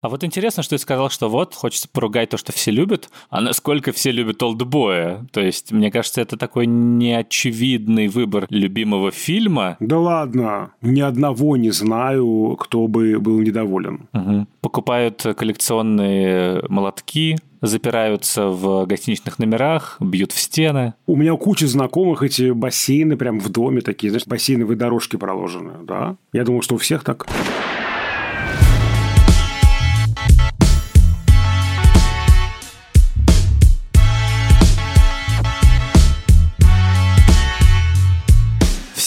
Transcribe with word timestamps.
А 0.00 0.08
вот 0.08 0.22
интересно, 0.22 0.62
что 0.62 0.76
ты 0.76 0.78
сказал, 0.80 1.10
что 1.10 1.28
вот, 1.28 1.56
хочется 1.56 1.88
поругать 1.88 2.30
то, 2.30 2.36
что 2.36 2.52
все 2.52 2.70
любят, 2.70 3.10
а 3.30 3.40
насколько 3.40 3.90
все 3.90 4.12
любят 4.12 4.40
Олдбоя. 4.40 5.26
То 5.32 5.40
есть, 5.40 5.72
мне 5.72 5.90
кажется, 5.90 6.20
это 6.20 6.36
такой 6.36 6.66
неочевидный 6.66 8.06
выбор 8.06 8.46
любимого 8.48 9.10
фильма. 9.10 9.76
Да 9.80 9.98
ладно, 9.98 10.70
ни 10.82 11.00
одного 11.00 11.56
не 11.56 11.70
знаю, 11.70 12.56
кто 12.60 12.86
бы 12.86 13.18
был 13.18 13.40
недоволен. 13.40 14.08
Угу. 14.12 14.46
Покупают 14.60 15.26
коллекционные 15.36 16.62
молотки, 16.68 17.36
запираются 17.60 18.46
в 18.46 18.86
гостиничных 18.86 19.40
номерах, 19.40 19.96
бьют 19.98 20.30
в 20.30 20.38
стены. 20.38 20.94
У 21.08 21.16
меня 21.16 21.34
куча 21.34 21.66
знакомых 21.66 22.22
эти 22.22 22.52
бассейны 22.52 23.16
прям 23.16 23.40
в 23.40 23.48
доме 23.48 23.80
такие, 23.80 24.10
знаешь, 24.10 24.28
бассейновые 24.28 24.76
дорожки 24.76 25.16
проложены, 25.16 25.72
да? 25.82 26.14
Я 26.32 26.44
думал, 26.44 26.62
что 26.62 26.76
у 26.76 26.78
всех 26.78 27.02
так. 27.02 27.26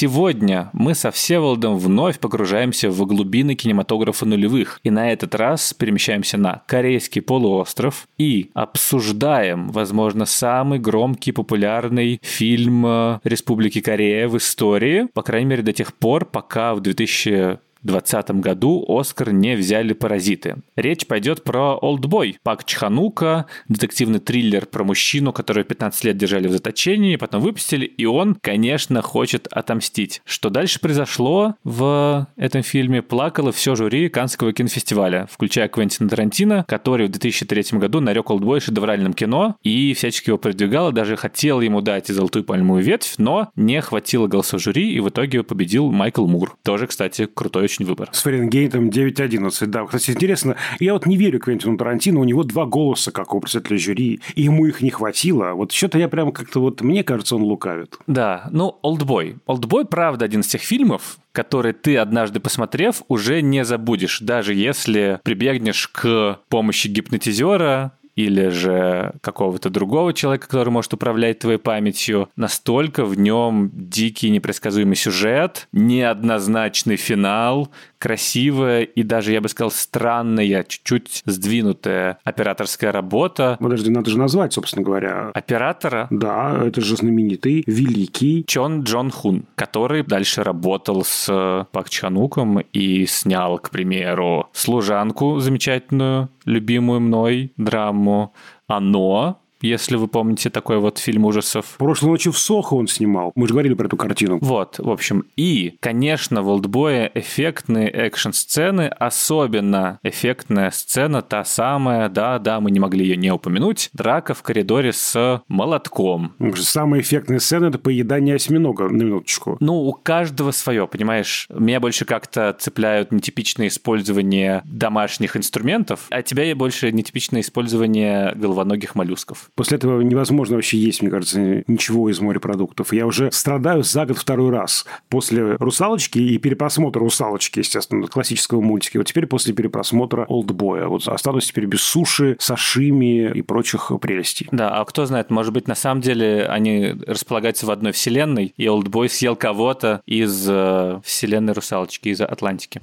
Сегодня 0.00 0.70
мы 0.72 0.94
со 0.94 1.10
Всеволодом 1.10 1.76
вновь 1.76 2.20
погружаемся 2.20 2.88
в 2.88 3.04
глубины 3.04 3.54
кинематографа 3.54 4.24
нулевых. 4.24 4.80
И 4.82 4.88
на 4.88 5.12
этот 5.12 5.34
раз 5.34 5.74
перемещаемся 5.74 6.38
на 6.38 6.62
Корейский 6.66 7.20
полуостров 7.20 8.08
и 8.16 8.50
обсуждаем, 8.54 9.68
возможно, 9.68 10.24
самый 10.24 10.78
громкий 10.78 11.32
популярный 11.32 12.18
фильм 12.22 12.86
э, 12.86 13.20
Республики 13.24 13.82
Корея 13.82 14.26
в 14.28 14.38
истории, 14.38 15.06
по 15.12 15.20
крайней 15.20 15.48
мере, 15.48 15.62
до 15.62 15.74
тех 15.74 15.92
пор, 15.92 16.24
пока 16.24 16.74
в 16.74 16.80
2000 16.80 17.58
2020 17.82 18.30
году 18.40 18.84
Оскар 18.88 19.32
не 19.32 19.56
взяли 19.56 19.92
«Паразиты». 19.92 20.56
Речь 20.76 21.06
пойдет 21.06 21.44
про 21.44 21.76
«Олдбой» 21.76 22.38
Пак 22.42 22.64
Чханука, 22.64 23.46
детективный 23.68 24.18
триллер 24.18 24.66
про 24.66 24.84
мужчину, 24.84 25.32
которого 25.32 25.64
15 25.64 26.04
лет 26.04 26.16
держали 26.16 26.46
в 26.46 26.52
заточении, 26.52 27.16
потом 27.16 27.42
выпустили, 27.42 27.86
и 27.86 28.04
он, 28.04 28.36
конечно, 28.40 29.02
хочет 29.02 29.46
отомстить. 29.48 30.22
Что 30.24 30.50
дальше 30.50 30.80
произошло 30.80 31.54
в 31.64 32.28
этом 32.36 32.62
фильме, 32.62 33.02
плакало 33.02 33.52
все 33.52 33.74
жюри 33.74 34.08
Каннского 34.08 34.52
кинофестиваля, 34.52 35.26
включая 35.30 35.68
Квентина 35.68 36.08
Тарантино, 36.08 36.64
который 36.68 37.06
в 37.06 37.10
2003 37.10 37.78
году 37.78 38.00
нарек 38.00 38.30
«Олдбой» 38.30 38.60
шедевральным 38.60 39.14
кино 39.14 39.56
и 39.62 39.94
всячески 39.94 40.30
его 40.30 40.38
продвигал, 40.38 40.92
даже 40.92 41.16
хотел 41.16 41.60
ему 41.60 41.80
дать 41.80 42.08
золотую 42.08 42.44
пальмовую 42.44 42.82
ветвь, 42.82 43.14
но 43.18 43.50
не 43.56 43.80
хватило 43.80 44.26
голосов 44.26 44.60
жюри, 44.60 44.92
и 44.92 45.00
в 45.00 45.08
итоге 45.08 45.42
победил 45.42 45.90
Майкл 45.90 46.26
Мур. 46.26 46.56
Тоже, 46.62 46.86
кстати, 46.86 47.26
крутой 47.26 47.68
очень 47.70 47.86
выбор. 47.86 48.08
С 48.12 48.22
Фаренгейтом 48.22 48.88
9.11, 48.88 49.66
да. 49.66 49.84
Кстати, 49.84 50.10
интересно, 50.10 50.56
я 50.80 50.92
вот 50.92 51.06
не 51.06 51.16
верю 51.16 51.38
Квентину 51.38 51.76
Тарантино, 51.76 52.20
у 52.20 52.24
него 52.24 52.42
два 52.42 52.66
голоса, 52.66 53.12
как 53.12 53.34
у 53.34 53.40
председателя 53.40 53.78
жюри, 53.78 54.20
и 54.34 54.42
ему 54.42 54.66
их 54.66 54.82
не 54.82 54.90
хватило. 54.90 55.52
Вот 55.52 55.72
что-то 55.72 55.98
я 55.98 56.08
прям 56.08 56.32
как-то 56.32 56.60
вот, 56.60 56.80
мне 56.80 57.04
кажется, 57.04 57.36
он 57.36 57.42
лукавит. 57.42 57.96
Да, 58.06 58.48
ну, 58.50 58.78
«Олдбой». 58.82 59.36
«Олдбой», 59.46 59.84
правда, 59.84 60.24
один 60.24 60.40
из 60.40 60.48
тех 60.48 60.62
фильмов, 60.62 61.18
который 61.32 61.72
ты 61.72 61.96
однажды 61.96 62.40
посмотрев, 62.40 63.02
уже 63.08 63.40
не 63.40 63.64
забудешь, 63.64 64.20
даже 64.20 64.54
если 64.54 65.20
прибегнешь 65.22 65.88
к 65.88 66.40
помощи 66.48 66.88
гипнотизера, 66.88 67.92
или 68.16 68.48
же 68.48 69.14
какого-то 69.20 69.70
другого 69.70 70.12
человека, 70.12 70.48
который 70.48 70.70
может 70.70 70.92
управлять 70.92 71.38
твоей 71.40 71.58
памятью. 71.58 72.28
Настолько 72.36 73.04
в 73.04 73.18
нем 73.18 73.70
дикий 73.72 74.30
непредсказуемый 74.30 74.96
сюжет, 74.96 75.68
неоднозначный 75.72 76.96
финал, 76.96 77.70
красивая 78.00 78.82
и 78.82 79.02
даже, 79.02 79.32
я 79.32 79.40
бы 79.40 79.48
сказал, 79.48 79.70
странная, 79.70 80.64
чуть-чуть 80.64 81.22
сдвинутая 81.26 82.18
операторская 82.24 82.90
работа. 82.90 83.56
Подожди, 83.60 83.90
надо 83.90 84.10
же 84.10 84.18
назвать, 84.18 84.54
собственно 84.54 84.82
говоря. 84.82 85.30
Оператора? 85.34 86.08
Да, 86.10 86.62
это 86.64 86.80
же 86.80 86.96
знаменитый, 86.96 87.62
великий. 87.66 88.44
Чон 88.46 88.82
Джон 88.82 89.10
Хун, 89.10 89.44
который 89.54 90.02
дальше 90.02 90.42
работал 90.42 91.04
с 91.04 91.66
Пак 91.72 91.90
Чануком 91.90 92.60
и 92.72 93.04
снял, 93.06 93.58
к 93.58 93.70
примеру, 93.70 94.48
«Служанку» 94.52 95.38
замечательную, 95.38 96.30
любимую 96.46 97.00
мной 97.00 97.52
драму, 97.58 98.32
«Оно», 98.66 99.39
если 99.62 99.96
вы 99.96 100.08
помните 100.08 100.50
такой 100.50 100.78
вот 100.78 100.98
фильм 100.98 101.24
ужасов. 101.24 101.76
Прошлой 101.78 102.10
ночью 102.10 102.32
в 102.32 102.38
Сохо 102.38 102.74
он 102.74 102.86
снимал. 102.86 103.32
Мы 103.34 103.46
же 103.46 103.54
говорили 103.54 103.74
про 103.74 103.86
эту 103.86 103.96
картину. 103.96 104.38
Вот, 104.40 104.78
в 104.78 104.90
общем. 104.90 105.24
И, 105.36 105.76
конечно, 105.80 106.42
в 106.42 106.48
«Олдбое» 106.48 107.10
эффектные 107.14 107.88
экшн-сцены, 107.90 108.88
особенно 108.88 109.98
эффектная 110.02 110.70
сцена, 110.70 111.22
та 111.22 111.44
самая, 111.44 112.08
да-да, 112.08 112.60
мы 112.60 112.70
не 112.70 112.80
могли 112.80 113.04
ее 113.04 113.16
не 113.16 113.32
упомянуть, 113.32 113.90
драка 113.92 114.34
в 114.34 114.42
коридоре 114.42 114.92
с 114.92 115.42
молотком. 115.48 116.34
Самая 116.56 117.00
эффектная 117.00 117.38
сцена– 117.38 117.66
это 117.66 117.78
поедание 117.78 118.36
осьминога, 118.36 118.88
на 118.88 119.02
минуточку. 119.02 119.56
Ну, 119.60 119.74
у 119.74 119.92
каждого 119.92 120.50
свое, 120.50 120.86
понимаешь? 120.86 121.46
Меня 121.50 121.80
больше 121.80 122.04
как-то 122.04 122.56
цепляют 122.58 123.12
нетипичное 123.12 123.68
использование 123.68 124.62
домашних 124.64 125.36
инструментов, 125.36 126.06
а 126.10 126.22
тебя 126.22 126.54
больше 126.54 126.90
нетипичное 126.92 127.40
использование 127.40 128.32
головоногих 128.34 128.94
моллюсков. 128.94 129.49
После 129.54 129.76
этого 129.76 130.00
невозможно 130.00 130.56
вообще 130.56 130.78
есть, 130.78 131.02
мне 131.02 131.10
кажется, 131.10 131.64
ничего 131.66 132.10
из 132.10 132.20
морепродуктов. 132.20 132.92
Я 132.92 133.06
уже 133.06 133.30
страдаю 133.32 133.82
за 133.82 134.06
год 134.06 134.18
второй 134.18 134.50
раз. 134.50 134.86
После 135.08 135.56
«Русалочки» 135.56 136.18
и 136.18 136.38
перепросмотра 136.38 137.00
«Русалочки», 137.00 137.60
естественно, 137.60 138.06
классического 138.06 138.60
мультика. 138.60 138.98
Вот 138.98 139.06
теперь 139.06 139.26
после 139.26 139.54
перепросмотра 139.54 140.24
«Олдбоя». 140.28 140.86
Вот 140.86 141.06
останусь 141.08 141.46
теперь 141.46 141.66
без 141.66 141.82
суши, 141.82 142.36
сашими 142.38 143.30
и 143.32 143.42
прочих 143.42 143.92
прелестей. 144.00 144.48
Да, 144.52 144.80
а 144.80 144.84
кто 144.84 145.06
знает, 145.06 145.30
может 145.30 145.52
быть, 145.52 145.68
на 145.68 145.74
самом 145.74 146.00
деле 146.00 146.46
они 146.46 146.94
располагаются 147.06 147.66
в 147.66 147.70
одной 147.70 147.92
вселенной, 147.92 148.54
и 148.56 148.68
«Олдбой» 148.68 149.08
съел 149.08 149.36
кого-то 149.36 150.02
из 150.06 150.46
э, 150.48 151.00
вселенной 151.04 151.52
«Русалочки», 151.52 152.08
из 152.08 152.20
Атлантики. 152.20 152.80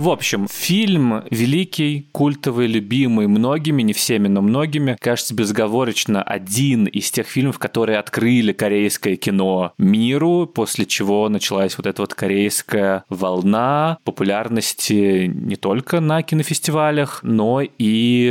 В 0.00 0.08
общем, 0.08 0.48
фильм 0.48 1.24
великий, 1.30 2.08
культовый, 2.12 2.66
любимый 2.68 3.26
многими, 3.26 3.82
не 3.82 3.92
всеми, 3.92 4.28
но 4.28 4.40
многими. 4.40 4.96
Кажется, 4.98 5.34
безговорочно 5.34 6.22
один 6.22 6.86
из 6.86 7.10
тех 7.10 7.26
фильмов, 7.26 7.58
которые 7.58 7.98
открыли 7.98 8.52
корейское 8.52 9.16
кино 9.16 9.74
миру, 9.76 10.46
после 10.46 10.86
чего 10.86 11.28
началась 11.28 11.76
вот 11.76 11.86
эта 11.86 12.00
вот 12.00 12.14
корейская 12.14 13.04
волна 13.10 13.98
популярности 14.04 15.26
не 15.26 15.56
только 15.56 16.00
на 16.00 16.22
кинофестивалях, 16.22 17.20
но 17.22 17.60
и 17.60 18.30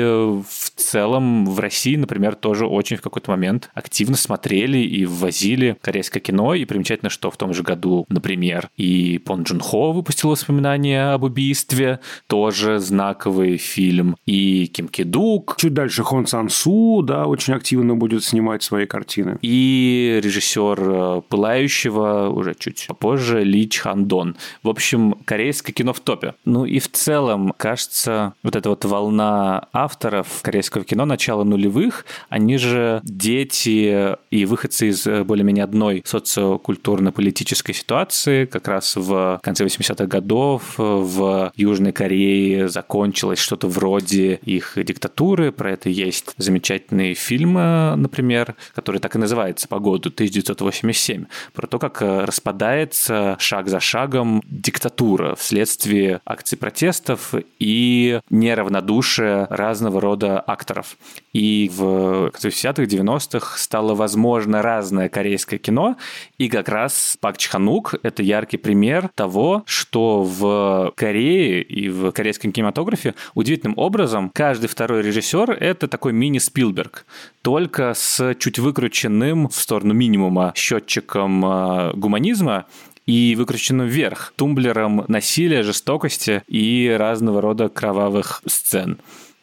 в 0.49 0.71
целом 0.75 1.45
в 1.45 1.59
России, 1.59 1.97
например, 1.97 2.33
тоже 2.33 2.65
очень 2.65 2.97
в 2.97 3.01
какой-то 3.03 3.29
момент 3.29 3.69
активно 3.75 4.17
смотрели 4.17 4.79
и 4.79 5.05
ввозили 5.05 5.77
корейское 5.81 6.19
кино. 6.19 6.55
И 6.55 6.65
примечательно, 6.65 7.11
что 7.11 7.29
в 7.29 7.37
том 7.37 7.53
же 7.53 7.61
году, 7.61 8.07
например, 8.09 8.71
и 8.75 9.19
Пон 9.19 9.43
Джун 9.43 9.59
Хо 9.59 9.91
выпустил 9.91 10.29
воспоминания 10.29 11.13
об 11.13 11.25
убийстве 11.25 11.58
убийстве, 11.59 11.99
тоже 12.27 12.79
знаковый 12.79 13.57
фильм. 13.57 14.15
И 14.25 14.67
Ким 14.67 14.87
Ки 14.87 15.03
Дук. 15.03 15.55
Чуть 15.57 15.73
дальше 15.73 16.03
Хон 16.03 16.27
Сан 16.27 16.49
Су, 16.49 17.01
да, 17.01 17.25
очень 17.25 17.53
активно 17.53 17.95
будет 17.95 18.23
снимать 18.23 18.63
свои 18.63 18.85
картины. 18.85 19.37
И 19.41 20.19
режиссер 20.23 20.79
э, 20.79 21.21
«Пылающего» 21.29 22.29
уже 22.29 22.55
чуть 22.55 22.85
попозже 22.87 23.43
Ли 23.43 23.69
Чхан 23.69 24.05
Дон. 24.05 24.35
В 24.63 24.69
общем, 24.69 25.15
корейское 25.25 25.73
кино 25.73 25.93
в 25.93 25.99
топе. 25.99 26.33
Ну 26.45 26.65
и 26.65 26.79
в 26.79 26.89
целом, 26.91 27.53
кажется, 27.57 28.33
вот 28.43 28.55
эта 28.55 28.69
вот 28.69 28.85
волна 28.85 29.67
авторов 29.73 30.41
корейского 30.41 30.83
кино 30.83 31.05
начала 31.05 31.43
нулевых, 31.43 32.05
они 32.29 32.57
же 32.57 33.01
дети 33.03 34.15
и 34.31 34.45
выходцы 34.45 34.89
из 34.89 35.05
э, 35.07 35.23
более-менее 35.23 35.63
одной 35.63 36.01
социокультурно-политической 36.05 37.73
ситуации, 37.73 38.45
как 38.45 38.67
раз 38.67 38.95
в 38.95 39.39
конце 39.43 39.65
80-х 39.65 40.05
годов, 40.05 40.75
в 40.77 41.48
Южной 41.55 41.91
Корее 41.91 42.67
закончилось 42.67 43.39
что-то 43.39 43.67
вроде 43.67 44.35
их 44.43 44.73
диктатуры. 44.75 45.51
Про 45.51 45.71
это 45.71 45.89
есть 45.89 46.33
замечательный 46.37 47.13
фильм, 47.13 47.53
например, 47.53 48.55
который 48.73 48.99
так 48.99 49.15
и 49.15 49.19
называется 49.19 49.67
«По 49.67 49.79
году 49.79 50.09
1987», 50.09 51.25
про 51.53 51.67
то, 51.67 51.79
как 51.79 52.01
распадается 52.01 53.35
шаг 53.39 53.69
за 53.69 53.79
шагом 53.79 54.41
диктатура 54.45 55.35
вследствие 55.35 56.21
акций 56.25 56.57
протестов 56.57 57.33
и 57.59 58.19
неравнодушия 58.29 59.47
разного 59.49 60.01
рода 60.01 60.39
акторов. 60.39 60.97
И 61.33 61.71
в 61.73 62.31
60-х, 62.35 62.83
90-х 62.83 63.57
стало 63.57 63.95
возможно 63.95 64.61
разное 64.61 65.09
корейское 65.09 65.59
кино, 65.59 65.97
и 66.37 66.49
как 66.49 66.69
раз 66.69 67.17
Пак 67.19 67.37
Чханук— 67.37 67.95
это 68.03 68.23
яркий 68.23 68.57
пример 68.57 69.09
того, 69.15 69.63
что 69.65 70.23
в 70.23 70.93
Корее 70.95 71.38
и 71.39 71.89
в 71.89 72.11
корейском 72.11 72.51
кинематографе 72.51 73.15
удивительным 73.33 73.77
образом 73.77 74.29
каждый 74.33 74.67
второй 74.67 75.01
режиссер— 75.01 75.51
это 75.59 75.87
такой 75.87 76.13
мини-Спилберг, 76.13 77.05
только 77.41 77.93
с 77.93 78.35
чуть 78.35 78.59
выкрученным 78.59 79.49
в 79.49 79.55
сторону 79.55 79.93
минимума 79.93 80.53
счетчиком 80.55 81.45
э, 81.45 81.93
гуманизма 81.95 82.65
и 83.05 83.35
выкрученным 83.35 83.87
вверх 83.87 84.33
тумблером 84.35 85.05
насилия, 85.07 85.63
жестокости 85.63 86.43
и 86.47 86.95
разного 86.97 87.41
рода 87.41 87.69
кровавых 87.69 88.41
сцен. 88.45 88.99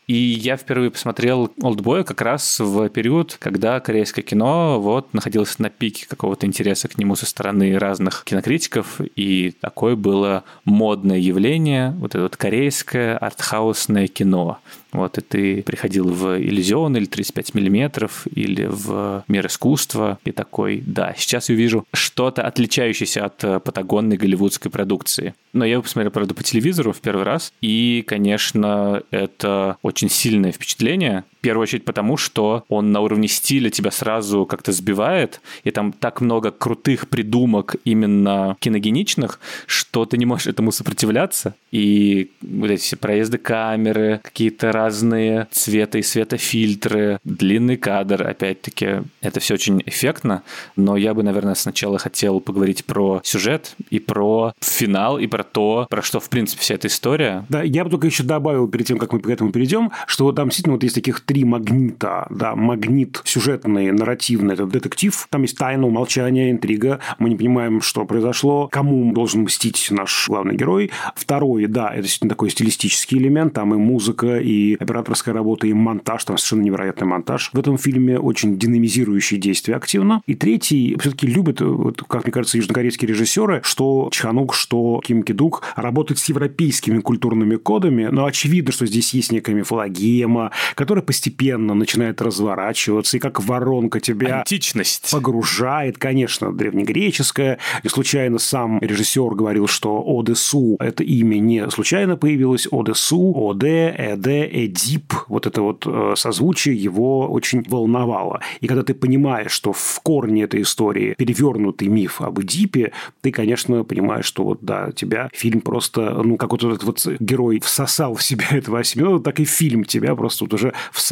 И 0.06 0.14
я 0.14 0.56
впервые 0.56 0.93
посмотрел 0.93 1.53
«Олдбоя» 1.61 2.05
как 2.05 2.23
раз 2.23 2.61
в 2.61 2.88
период, 2.91 3.37
когда 3.41 3.81
корейское 3.81 4.25
кино 4.25 4.81
вот 4.81 5.12
находилось 5.12 5.58
на 5.58 5.69
пике 5.69 6.06
какого-то 6.06 6.47
интереса 6.47 6.87
к 6.87 6.97
нему 6.97 7.17
со 7.17 7.26
стороны 7.26 7.76
разных 7.76 8.23
кинокритиков, 8.25 9.00
и 9.00 9.53
такое 9.61 9.97
было 9.97 10.44
модное 10.64 11.19
явление, 11.19 11.91
вот 11.99 12.14
это 12.14 12.23
вот 12.23 12.37
корейское 12.37 13.19
артхаусное 13.19 14.06
кино. 14.06 14.61
Вот, 14.96 15.19
и 15.19 15.20
ты 15.20 15.62
приходил 15.62 16.08
в 16.08 16.38
иллюзион 16.38 16.96
или 16.96 17.04
35 17.04 17.54
миллиметров, 17.54 18.26
или 18.34 18.64
в 18.64 19.25
мир 19.28 19.46
искусства, 19.46 20.19
и 20.25 20.32
такой, 20.32 20.82
да, 20.87 21.14
сейчас 21.19 21.50
я 21.50 21.54
вижу 21.54 21.84
что-то 21.93 22.43
отличающееся 22.43 23.26
от 23.26 23.44
э, 23.44 23.60
патагонной 23.60 24.16
голливудской 24.16 24.70
продукции. 24.70 25.34
Но 25.52 25.66
я 25.66 25.72
его 25.72 25.82
посмотрел, 25.82 26.12
правда, 26.12 26.32
по 26.32 26.43
телевизору 26.43 26.94
в 26.94 27.00
первый 27.02 27.25
раз, 27.25 27.52
и, 27.60 28.04
конечно, 28.06 29.02
это 29.10 29.76
очень 29.82 30.08
сильное 30.08 30.50
впечатление, 30.50 31.25
первую 31.46 31.62
очередь 31.62 31.84
потому, 31.84 32.16
что 32.16 32.64
он 32.69 32.90
на 32.90 33.00
уровне 33.00 33.28
стиля 33.28 33.70
тебя 33.70 33.93
сразу 33.93 34.46
как-то 34.46 34.72
сбивает, 34.72 35.40
и 35.62 35.70
там 35.70 35.93
так 35.93 36.20
много 36.20 36.50
крутых 36.50 37.06
придумок 37.08 37.76
именно 37.84 38.56
киногеничных, 38.58 39.38
что 39.66 40.06
ты 40.06 40.19
не 40.19 40.26
можешь 40.26 40.48
этому 40.48 40.72
сопротивляться. 40.72 41.54
И 41.70 42.32
вот 42.43 42.69
эти 42.69 42.81
все 42.82 42.96
проезды 42.96 43.38
камеры, 43.38 44.20
какие-то 44.25 44.72
разные 44.72 45.46
цвета 45.52 45.98
и 45.98 46.02
светофильтры, 46.02 47.20
длинный 47.22 47.76
кадр, 47.76 48.26
опять-таки, 48.26 49.02
это 49.20 49.38
все 49.38 49.54
очень 49.54 49.81
эффектно, 49.87 50.43
но 50.75 50.96
я 50.96 51.14
бы, 51.14 51.22
наверное, 51.22 51.54
сначала 51.54 51.98
хотел 51.98 52.40
поговорить 52.40 52.84
про 52.84 53.20
сюжет 53.22 53.76
и 53.90 54.00
про 54.00 54.52
финал, 54.60 55.20
и 55.20 55.28
про 55.28 55.44
то, 55.44 55.87
про 55.88 56.02
что, 56.02 56.19
в 56.19 56.28
принципе, 56.28 56.62
вся 56.62 56.75
эта 56.75 56.88
история. 56.88 57.46
Да, 57.48 57.62
я 57.62 57.84
бы 57.84 57.90
только 57.90 58.08
еще 58.08 58.25
добавил 58.25 58.66
перед 58.66 58.87
тем, 58.87 58.98
как 58.98 59.12
мы 59.12 59.20
к 59.20 59.28
этому 59.28 59.52
перейдем, 59.52 59.93
что 60.08 60.32
там 60.32 60.48
действительно 60.48 60.75
вот 60.75 60.82
есть 60.82 60.96
таких 60.96 61.20
три 61.20 61.35
магнита, 61.44 62.26
да, 62.30 62.54
магнит 62.54 63.20
сюжетный, 63.24 63.92
нарративный, 63.92 64.54
это 64.54 64.66
детектив, 64.66 65.26
там 65.30 65.42
есть 65.42 65.58
тайна, 65.58 65.86
умолчание, 65.86 66.50
интрига, 66.50 67.00
мы 67.18 67.28
не 67.28 67.36
понимаем, 67.36 67.80
что 67.80 68.04
произошло, 68.04 68.68
кому 68.70 69.12
должен 69.12 69.42
мстить 69.42 69.88
наш 69.90 70.28
главный 70.28 70.56
герой. 70.56 70.90
Второй, 71.14 71.66
да, 71.66 71.90
это 71.90 72.02
действительно 72.02 72.30
такой 72.30 72.50
стилистический 72.50 73.18
элемент, 73.18 73.52
там 73.52 73.74
и 73.74 73.76
музыка, 73.76 74.38
и 74.38 74.74
операторская 74.74 75.34
работа, 75.34 75.66
и 75.66 75.72
монтаж, 75.72 76.24
там 76.24 76.38
совершенно 76.38 76.62
невероятный 76.62 77.06
монтаж. 77.06 77.50
В 77.52 77.58
этом 77.58 77.78
фильме 77.78 78.18
очень 78.18 78.58
динамизирующие 78.58 79.40
действия 79.40 79.76
активно. 79.76 80.22
И 80.26 80.34
третий, 80.34 80.96
все-таки 81.00 81.26
любят, 81.26 81.60
вот, 81.60 82.02
как 82.08 82.24
мне 82.24 82.32
кажется, 82.32 82.58
южнокорейские 82.58 83.08
режиссеры, 83.08 83.60
что 83.62 84.08
Чханук, 84.12 84.54
что 84.54 85.00
Ким 85.04 85.22
Кидук 85.22 85.62
работают 85.76 86.18
с 86.18 86.28
европейскими 86.28 87.00
культурными 87.00 87.56
кодами, 87.56 88.08
но 88.10 88.24
очевидно, 88.24 88.72
что 88.72 88.86
здесь 88.86 89.14
есть 89.14 89.32
некая 89.32 89.54
мифологема, 89.54 90.50
которая 90.74 91.02
постепенно 91.02 91.25
начинает 91.75 92.20
разворачиваться, 92.23 93.17
и 93.17 93.20
как 93.20 93.43
воронка 93.43 94.00
тебя 94.00 94.40
Античность. 94.40 95.11
погружает, 95.11 95.99
конечно, 95.99 96.52
древнегреческая. 96.52 97.58
Не 97.82 97.90
случайно 97.90 98.38
сам 98.38 98.78
режиссер 98.81 99.34
говорил, 99.34 99.67
что 99.67 100.02
Одесу 100.06 100.76
это 100.81 101.02
имя 101.02 101.38
не 101.38 101.70
случайно 101.70 102.17
появилось. 102.17 102.67
Одесу, 102.70 103.32
Оде, 103.34 103.94
Эде, 103.96 104.49
Эдип, 104.52 105.12
вот 105.28 105.46
это 105.46 105.62
вот 105.62 105.84
э, 105.87 106.14
созвучие 106.17 106.76
его 106.76 107.29
очень 107.29 107.64
волновало. 107.69 108.40
И 108.61 108.67
когда 108.67 108.82
ты 108.82 108.94
понимаешь, 108.94 109.52
что 109.52 109.72
в 109.72 110.00
корне 110.02 110.44
этой 110.44 110.62
истории 110.62 111.14
перевернутый 111.17 111.88
миф 111.88 112.20
об 112.20 112.40
Эдипе, 112.40 112.93
ты, 113.20 113.31
конечно, 113.31 113.84
понимаешь, 113.84 114.25
что 114.26 114.44
вот, 114.44 114.58
да, 114.62 114.93
тебя 114.93 115.29
фильм 115.32 115.61
просто, 115.61 116.22
ну, 116.25 116.37
как 116.37 116.52
вот 116.52 116.64
этот 116.64 116.84
вот 116.84 117.06
герой 117.20 117.61
всосал 117.61 118.14
в 118.14 118.22
себя 118.22 118.46
этого 118.50 118.81
Осьминога, 118.81 119.22
так 119.22 119.40
и 119.40 119.44
фильм 119.44 119.84
тебя 119.84 120.14
просто 120.14 120.44
вот 120.44 120.55
уже 120.55 120.72
всосал 120.93 121.06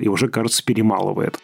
и 0.00 0.08
уже, 0.08 0.28
кажется, 0.28 0.64
перемалывает. 0.64 1.38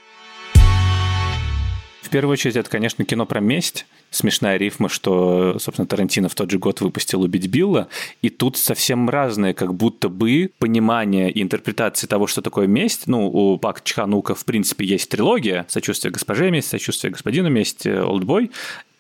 В 2.03 2.09
первую 2.13 2.35
очередь, 2.35 2.57
это, 2.57 2.69
конечно, 2.69 3.05
кино 3.07 3.25
про 3.25 3.41
месть, 3.41 3.87
смешная 4.11 4.59
рифма, 4.59 4.91
что, 4.91 5.59
собственно, 5.59 5.87
Тарантино 5.87 6.29
в 6.29 6.35
тот 6.35 6.51
же 6.51 6.59
год 6.59 6.83
выпустил 6.83 7.23
«Убить 7.23 7.47
Билла», 7.47 7.89
и 8.21 8.29
тут 8.29 8.59
совсем 8.59 9.09
разные 9.09 9.55
как 9.55 9.73
будто 9.73 10.11
бы 10.11 10.51
понимание 10.59 11.31
и 11.31 11.41
интерпретации 11.41 12.07
того, 12.07 12.27
что 12.27 12.43
такое 12.43 12.67
месть. 12.67 13.07
Ну, 13.07 13.31
у 13.31 13.57
Пак 13.57 13.83
Чханука, 13.83 14.35
в 14.35 14.45
принципе, 14.45 14.85
есть 14.85 15.09
трилогия 15.09 15.65
«Сочувствие 15.69 16.13
госпоже 16.13 16.51
месть», 16.51 16.69
«Сочувствие 16.69 17.13
господину 17.13 17.49
месть», 17.49 17.87
«Олдбой», 17.87 18.51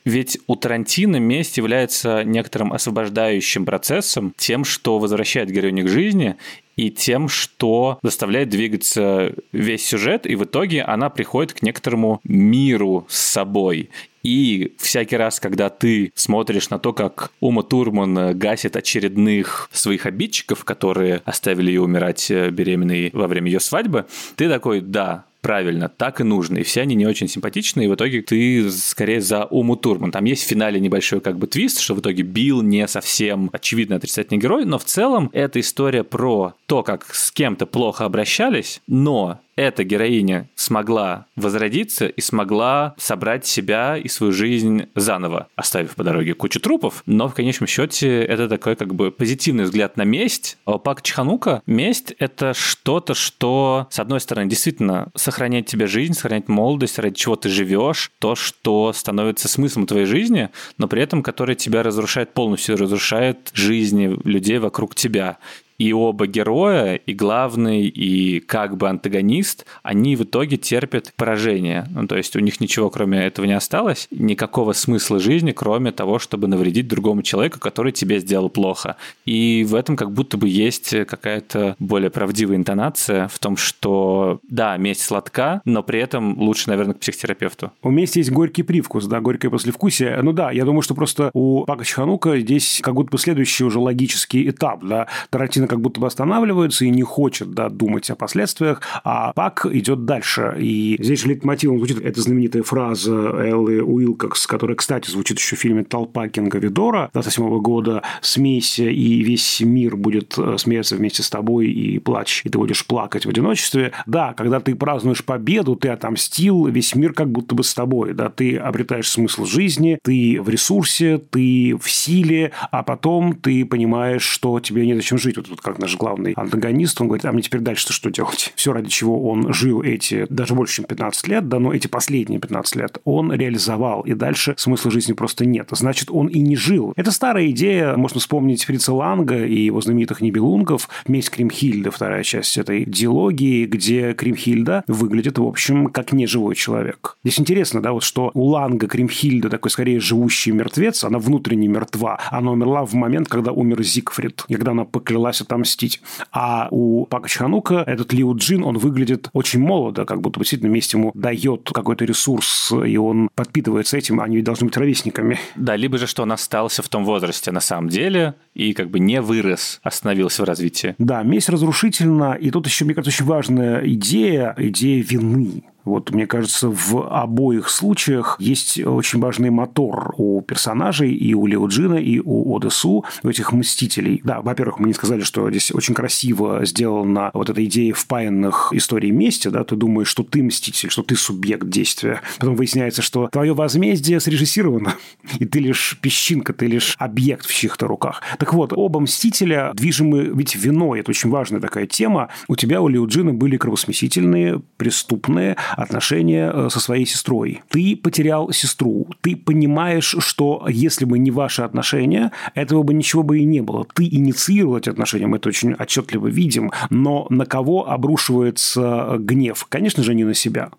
ведь 0.04 0.38
у 0.48 0.56
Тарантино 0.56 1.18
месть 1.18 1.58
является 1.58 2.24
некоторым 2.24 2.72
освобождающим 2.72 3.64
процессом, 3.64 4.34
тем, 4.36 4.64
что 4.64 4.98
возвращает 4.98 5.50
героиню 5.50 5.84
к 5.84 5.88
жизни 5.88 6.36
и 6.76 6.90
тем, 6.90 7.28
что 7.28 7.98
заставляет 8.02 8.48
двигаться 8.48 9.34
весь 9.52 9.86
сюжет, 9.86 10.26
и 10.26 10.34
в 10.34 10.44
итоге 10.44 10.82
она 10.82 11.10
приходит 11.10 11.52
к 11.52 11.62
некоторому 11.62 12.20
миру 12.24 13.06
с 13.08 13.18
собой. 13.18 13.90
И 14.22 14.74
всякий 14.78 15.16
раз, 15.16 15.40
когда 15.40 15.68
ты 15.68 16.12
смотришь 16.14 16.70
на 16.70 16.78
то, 16.78 16.92
как 16.92 17.32
Ума 17.40 17.62
Турман 17.62 18.38
гасит 18.38 18.76
очередных 18.76 19.68
своих 19.72 20.06
обидчиков, 20.06 20.64
которые 20.64 21.22
оставили 21.24 21.72
ее 21.72 21.82
умирать 21.82 22.30
э, 22.30 22.50
беременной 22.50 23.10
во 23.12 23.26
время 23.26 23.50
ее 23.50 23.58
свадьбы, 23.58 24.06
ты 24.36 24.48
такой, 24.48 24.80
да, 24.80 25.24
правильно, 25.42 25.88
так 25.88 26.20
и 26.20 26.24
нужно. 26.24 26.58
И 26.58 26.62
все 26.62 26.80
они 26.80 26.94
не 26.94 27.06
очень 27.06 27.28
симпатичные, 27.28 27.86
и 27.86 27.90
в 27.90 27.94
итоге 27.94 28.22
ты 28.22 28.70
скорее 28.70 29.20
за 29.20 29.44
Уму 29.44 29.76
Турман. 29.76 30.12
Там 30.12 30.24
есть 30.24 30.44
в 30.44 30.46
финале 30.46 30.80
небольшой 30.80 31.20
как 31.20 31.36
бы 31.36 31.46
твист, 31.46 31.80
что 31.80 31.94
в 31.94 32.00
итоге 32.00 32.22
Билл 32.22 32.62
не 32.62 32.88
совсем 32.88 33.50
очевидно 33.52 33.96
отрицательный 33.96 34.40
герой, 34.40 34.64
но 34.64 34.78
в 34.78 34.84
целом 34.84 35.28
это 35.32 35.60
история 35.60 36.04
про 36.04 36.54
то, 36.66 36.82
как 36.82 37.14
с 37.14 37.30
кем-то 37.32 37.66
плохо 37.66 38.04
обращались, 38.04 38.80
но 38.86 39.40
эта 39.56 39.84
героиня 39.84 40.48
смогла 40.54 41.26
возродиться 41.36 42.06
и 42.06 42.20
смогла 42.20 42.94
собрать 42.98 43.46
себя 43.46 43.96
и 43.96 44.08
свою 44.08 44.32
жизнь 44.32 44.86
заново, 44.94 45.48
оставив 45.56 45.94
по 45.94 46.04
дороге 46.04 46.34
кучу 46.34 46.60
трупов, 46.60 47.02
но 47.06 47.28
в 47.28 47.34
конечном 47.34 47.66
счете 47.66 48.22
это 48.22 48.48
такой 48.48 48.76
как 48.76 48.94
бы 48.94 49.10
позитивный 49.10 49.64
взгляд 49.64 49.96
на 49.96 50.02
месть. 50.02 50.58
Пак 50.64 51.02
Чханука. 51.02 51.62
Месть— 51.66 52.14
это 52.18 52.54
что-то, 52.54 53.14
что, 53.14 53.86
с 53.90 53.98
одной 53.98 54.20
стороны, 54.20 54.48
действительно 54.48 55.08
сохраняет 55.14 55.66
тебе 55.66 55.86
жизнь, 55.86 56.14
сохраняет 56.14 56.48
молодость, 56.48 56.98
ради 56.98 57.14
чего 57.14 57.36
ты 57.36 57.48
живешь, 57.48 58.10
то, 58.18 58.34
что 58.34 58.92
становится 58.92 59.48
смыслом 59.48 59.86
твоей 59.86 60.06
жизни, 60.06 60.50
но 60.78 60.88
при 60.88 61.02
этом 61.02 61.22
которое 61.22 61.54
тебя 61.54 61.82
разрушает 61.82 62.32
полностью, 62.34 62.76
разрушает 62.76 63.50
жизни 63.54 64.18
людей 64.24 64.58
вокруг 64.58 64.94
тебя 64.94 65.38
и 65.82 65.92
оба 65.92 66.28
героя, 66.28 66.94
и 66.94 67.12
главный, 67.12 67.88
и 67.88 68.38
как 68.38 68.76
бы 68.76 68.88
антагонист, 68.88 69.66
они 69.82 70.14
в 70.14 70.22
итоге 70.22 70.56
терпят 70.56 71.12
поражение. 71.16 71.88
Ну, 71.90 72.06
то 72.06 72.16
есть 72.16 72.36
у 72.36 72.38
них 72.38 72.60
ничего 72.60 72.88
кроме 72.88 73.26
этого 73.26 73.46
не 73.46 73.54
осталось, 73.54 74.06
никакого 74.12 74.74
смысла 74.74 75.18
жизни, 75.18 75.50
кроме 75.50 75.90
того, 75.90 76.20
чтобы 76.20 76.46
навредить 76.46 76.86
другому 76.86 77.22
человеку, 77.22 77.58
который 77.58 77.90
тебе 77.90 78.20
сделал 78.20 78.48
плохо. 78.48 78.94
И 79.26 79.66
в 79.68 79.74
этом 79.74 79.96
как 79.96 80.12
будто 80.12 80.36
бы 80.36 80.48
есть 80.48 80.90
какая-то 80.90 81.74
более 81.80 82.10
правдивая 82.10 82.54
интонация 82.54 83.26
в 83.26 83.40
том, 83.40 83.56
что 83.56 84.38
да, 84.48 84.76
месть 84.76 85.02
сладка, 85.02 85.62
но 85.64 85.82
при 85.82 85.98
этом 85.98 86.38
лучше, 86.38 86.70
наверное, 86.70 86.94
к 86.94 87.00
психотерапевту. 87.00 87.72
У 87.82 87.90
мести 87.90 88.18
есть 88.18 88.30
горький 88.30 88.62
привкус, 88.62 89.06
да, 89.06 89.20
горькое 89.20 89.50
послевкусие. 89.50 90.20
Ну 90.22 90.32
да, 90.32 90.52
я 90.52 90.64
думаю, 90.64 90.82
что 90.82 90.94
просто 90.94 91.32
у 91.34 91.64
Пака 91.64 91.84
Чханука 91.84 92.38
здесь 92.38 92.80
как 92.84 92.94
будто 92.94 93.10
бы 93.10 93.18
следующий 93.18 93.64
уже 93.64 93.80
логический 93.80 94.48
этап, 94.48 94.84
да. 94.84 95.08
Тарантино 95.30 95.71
как 95.72 95.80
будто 95.80 96.00
бы 96.00 96.06
останавливается 96.06 96.84
и 96.84 96.90
не 96.90 97.02
хочет 97.02 97.52
да, 97.52 97.70
думать 97.70 98.10
о 98.10 98.14
последствиях, 98.14 98.82
а 99.04 99.32
Пак 99.32 99.64
идет 99.64 100.04
дальше. 100.04 100.54
И 100.58 100.98
здесь 101.00 101.24
лейтмотивом 101.24 101.78
звучит 101.78 102.04
эта 102.04 102.20
знаменитая 102.20 102.62
фраза 102.62 103.14
Эллы 103.14 103.82
Уилкокс, 103.82 104.46
которая, 104.46 104.76
кстати, 104.76 105.10
звучит 105.10 105.38
еще 105.38 105.56
в 105.56 105.58
фильме 105.58 105.82
«Толпа 105.82 106.28
Кинга 106.28 106.58
Видора» 106.58 107.08
27 107.14 107.58
года 107.60 108.02
«Смейся, 108.20 108.84
и 108.84 109.22
весь 109.22 109.62
мир 109.62 109.96
будет 109.96 110.34
э, 110.36 110.58
смеяться 110.58 110.96
вместе 110.96 111.22
с 111.22 111.30
тобой, 111.30 111.68
и 111.68 111.98
плачь, 111.98 112.42
и 112.44 112.50
ты 112.50 112.58
будешь 112.58 112.84
плакать 112.84 113.24
в 113.24 113.30
одиночестве». 113.30 113.92
Да, 114.04 114.34
когда 114.34 114.60
ты 114.60 114.74
празднуешь 114.74 115.24
победу, 115.24 115.74
ты 115.74 115.88
отомстил, 115.88 116.66
весь 116.66 116.94
мир 116.94 117.14
как 117.14 117.30
будто 117.30 117.54
бы 117.54 117.64
с 117.64 117.72
тобой, 117.72 118.12
да, 118.12 118.28
ты 118.28 118.58
обретаешь 118.58 119.08
смысл 119.08 119.46
жизни, 119.46 119.98
ты 120.02 120.38
в 120.38 120.50
ресурсе, 120.50 121.16
ты 121.16 121.78
в 121.80 121.90
силе, 121.90 122.52
а 122.70 122.82
потом 122.82 123.32
ты 123.32 123.64
понимаешь, 123.64 124.22
что 124.22 124.60
тебе 124.60 124.86
не 124.86 124.94
зачем 124.94 125.16
жить. 125.16 125.38
Вот, 125.38 125.48
вот 125.52 125.60
как 125.60 125.78
наш 125.78 125.96
главный 125.96 126.32
антагонист, 126.32 127.00
он 127.00 127.08
говорит, 127.08 127.24
а 127.24 127.32
мне 127.32 127.42
теперь 127.42 127.60
дальше 127.60 127.92
что 127.92 128.10
делать? 128.10 128.52
Все, 128.56 128.72
ради 128.72 128.88
чего 128.88 129.28
он 129.28 129.52
жил 129.52 129.82
эти, 129.82 130.26
даже 130.28 130.54
больше, 130.54 130.76
чем 130.76 130.86
15 130.86 131.28
лет, 131.28 131.48
да, 131.48 131.58
но 131.58 131.72
эти 131.72 131.86
последние 131.86 132.40
15 132.40 132.76
лет, 132.76 132.98
он 133.04 133.32
реализовал, 133.32 134.00
и 134.02 134.14
дальше 134.14 134.54
смысла 134.56 134.90
жизни 134.90 135.12
просто 135.12 135.44
нет. 135.44 135.68
Значит, 135.70 136.10
он 136.10 136.28
и 136.28 136.40
не 136.40 136.56
жил. 136.56 136.94
Это 136.96 137.12
старая 137.12 137.48
идея, 137.50 137.96
можно 137.96 138.18
вспомнить 138.18 138.64
Фрица 138.64 138.92
Ланга 138.92 139.44
и 139.44 139.60
его 139.60 139.80
знаменитых 139.80 140.20
Нибелунгов, 140.22 140.88
«Месть 141.06 141.30
Кримхильда», 141.30 141.90
вторая 141.90 142.22
часть 142.22 142.56
этой 142.56 142.84
диалогии, 142.86 143.66
где 143.66 144.14
Кримхильда 144.14 144.84
выглядит, 144.86 145.38
в 145.38 145.44
общем, 145.44 145.88
как 145.88 146.12
неживой 146.12 146.54
человек. 146.54 147.18
Здесь 147.24 147.38
интересно, 147.38 147.82
да, 147.82 147.92
вот 147.92 148.02
что 148.02 148.30
у 148.32 148.46
Ланга 148.46 148.86
Кримхильда 148.86 149.50
такой 149.50 149.70
скорее 149.70 150.00
живущий 150.00 150.52
мертвец, 150.52 151.04
она 151.04 151.18
внутренне 151.18 151.68
мертва. 151.68 152.18
Она 152.30 152.52
умерла 152.52 152.86
в 152.86 152.94
момент, 152.94 153.28
когда 153.28 153.52
умер 153.52 153.82
Зигфрид, 153.82 154.44
когда 154.48 154.70
она 154.70 154.84
поклялась 154.84 155.41
отомстить. 155.42 156.00
А 156.32 156.68
у 156.70 157.06
Пака 157.06 157.28
Чханука 157.28 157.84
этот 157.86 158.12
Лиу 158.12 158.34
Джин, 158.36 158.64
он 158.64 158.78
выглядит 158.78 159.28
очень 159.32 159.60
молодо, 159.60 160.04
как 160.04 160.20
будто 160.20 160.40
действительно 160.40 160.70
месть 160.70 160.92
ему 160.92 161.12
дает 161.14 161.70
какой-то 161.72 162.04
ресурс, 162.04 162.72
и 162.72 162.96
он 162.96 163.28
подпитывается 163.34 163.96
этим, 163.96 164.20
они 164.20 164.36
ведь 164.36 164.44
должны 164.44 164.66
быть 164.66 164.76
ровесниками. 164.76 165.38
Да, 165.56 165.76
либо 165.76 165.98
же, 165.98 166.06
что 166.06 166.22
он 166.22 166.32
остался 166.32 166.82
в 166.82 166.88
том 166.88 167.04
возрасте 167.04 167.52
на 167.52 167.60
самом 167.60 167.88
деле 167.88 168.34
и 168.54 168.72
как 168.72 168.90
бы 168.90 168.98
не 168.98 169.20
вырос, 169.20 169.80
остановился 169.82 170.42
в 170.42 170.46
развитии. 170.46 170.94
Да, 170.98 171.22
месть 171.22 171.48
разрушительна, 171.48 172.34
и 172.34 172.50
тут 172.50 172.66
еще, 172.66 172.84
мне 172.84 172.94
кажется, 172.94 173.22
очень 173.22 173.30
важная 173.30 173.86
идея, 173.86 174.54
идея 174.56 175.02
вины. 175.02 175.64
Вот, 175.84 176.10
мне 176.12 176.26
кажется, 176.26 176.68
в 176.68 177.08
обоих 177.10 177.68
случаях 177.68 178.36
есть 178.38 178.78
очень 178.78 179.20
важный 179.20 179.50
мотор 179.50 180.14
у 180.16 180.40
персонажей 180.42 181.12
и 181.12 181.34
у 181.34 181.46
Лео 181.46 181.66
Джина, 181.66 181.96
и 181.96 182.20
у 182.24 182.56
Одесу, 182.56 183.04
у 183.22 183.28
этих 183.28 183.52
мстителей. 183.52 184.20
Да, 184.24 184.40
во-первых, 184.42 184.78
мы 184.78 184.88
не 184.88 184.94
сказали, 184.94 185.22
что 185.22 185.50
здесь 185.50 185.72
очень 185.72 185.94
красиво 185.94 186.64
сделана 186.64 187.30
вот 187.34 187.50
эта 187.50 187.64
идея 187.64 187.94
впаянных 187.94 188.72
историй 188.72 189.10
мести, 189.10 189.48
да, 189.48 189.64
ты 189.64 189.76
думаешь, 189.76 190.08
что 190.08 190.22
ты 190.22 190.42
мститель, 190.42 190.90
что 190.90 191.02
ты 191.02 191.16
субъект 191.16 191.68
действия. 191.68 192.20
Потом 192.38 192.56
выясняется, 192.56 193.02
что 193.02 193.28
твое 193.28 193.54
возмездие 193.54 194.20
срежиссировано, 194.20 194.94
и 195.38 195.44
ты 195.44 195.60
лишь 195.60 195.98
песчинка, 196.00 196.52
ты 196.52 196.66
лишь 196.66 196.94
объект 196.98 197.46
в 197.46 197.54
чьих-то 197.54 197.86
руках. 197.86 198.22
Так 198.38 198.54
вот, 198.54 198.72
оба 198.72 199.00
мстителя 199.00 199.72
движимы 199.74 200.30
ведь 200.34 200.54
виной, 200.54 201.00
это 201.00 201.10
очень 201.10 201.30
важная 201.30 201.60
такая 201.60 201.86
тема. 201.86 202.28
У 202.48 202.56
тебя, 202.56 202.80
у 202.80 202.88
Лео 202.88 203.06
Джина 203.06 203.32
были 203.34 203.56
кровосмесительные, 203.56 204.62
преступные, 204.76 205.56
отношения 205.76 206.50
э, 206.52 206.68
со 206.70 206.80
своей 206.80 207.06
сестрой. 207.06 207.62
Ты 207.68 207.96
потерял 207.96 208.52
сестру. 208.52 209.08
Ты 209.20 209.36
понимаешь, 209.36 210.16
что 210.18 210.66
если 210.68 211.04
бы 211.04 211.18
не 211.18 211.30
ваши 211.30 211.62
отношения, 211.62 212.32
этого 212.54 212.82
бы 212.82 212.94
ничего 212.94 213.22
бы 213.22 213.38
и 213.38 213.44
не 213.44 213.60
было. 213.60 213.86
Ты 213.94 214.04
инициировал 214.04 214.78
эти 214.78 214.88
отношения, 214.88 215.26
мы 215.26 215.36
это 215.36 215.48
очень 215.48 215.74
отчетливо 215.74 216.28
видим. 216.28 216.70
Но 216.90 217.26
на 217.30 217.46
кого 217.46 217.88
обрушивается 217.88 219.16
гнев? 219.18 219.66
Конечно 219.68 220.02
же, 220.02 220.14
не 220.14 220.24
на 220.24 220.34
себя 220.34 220.70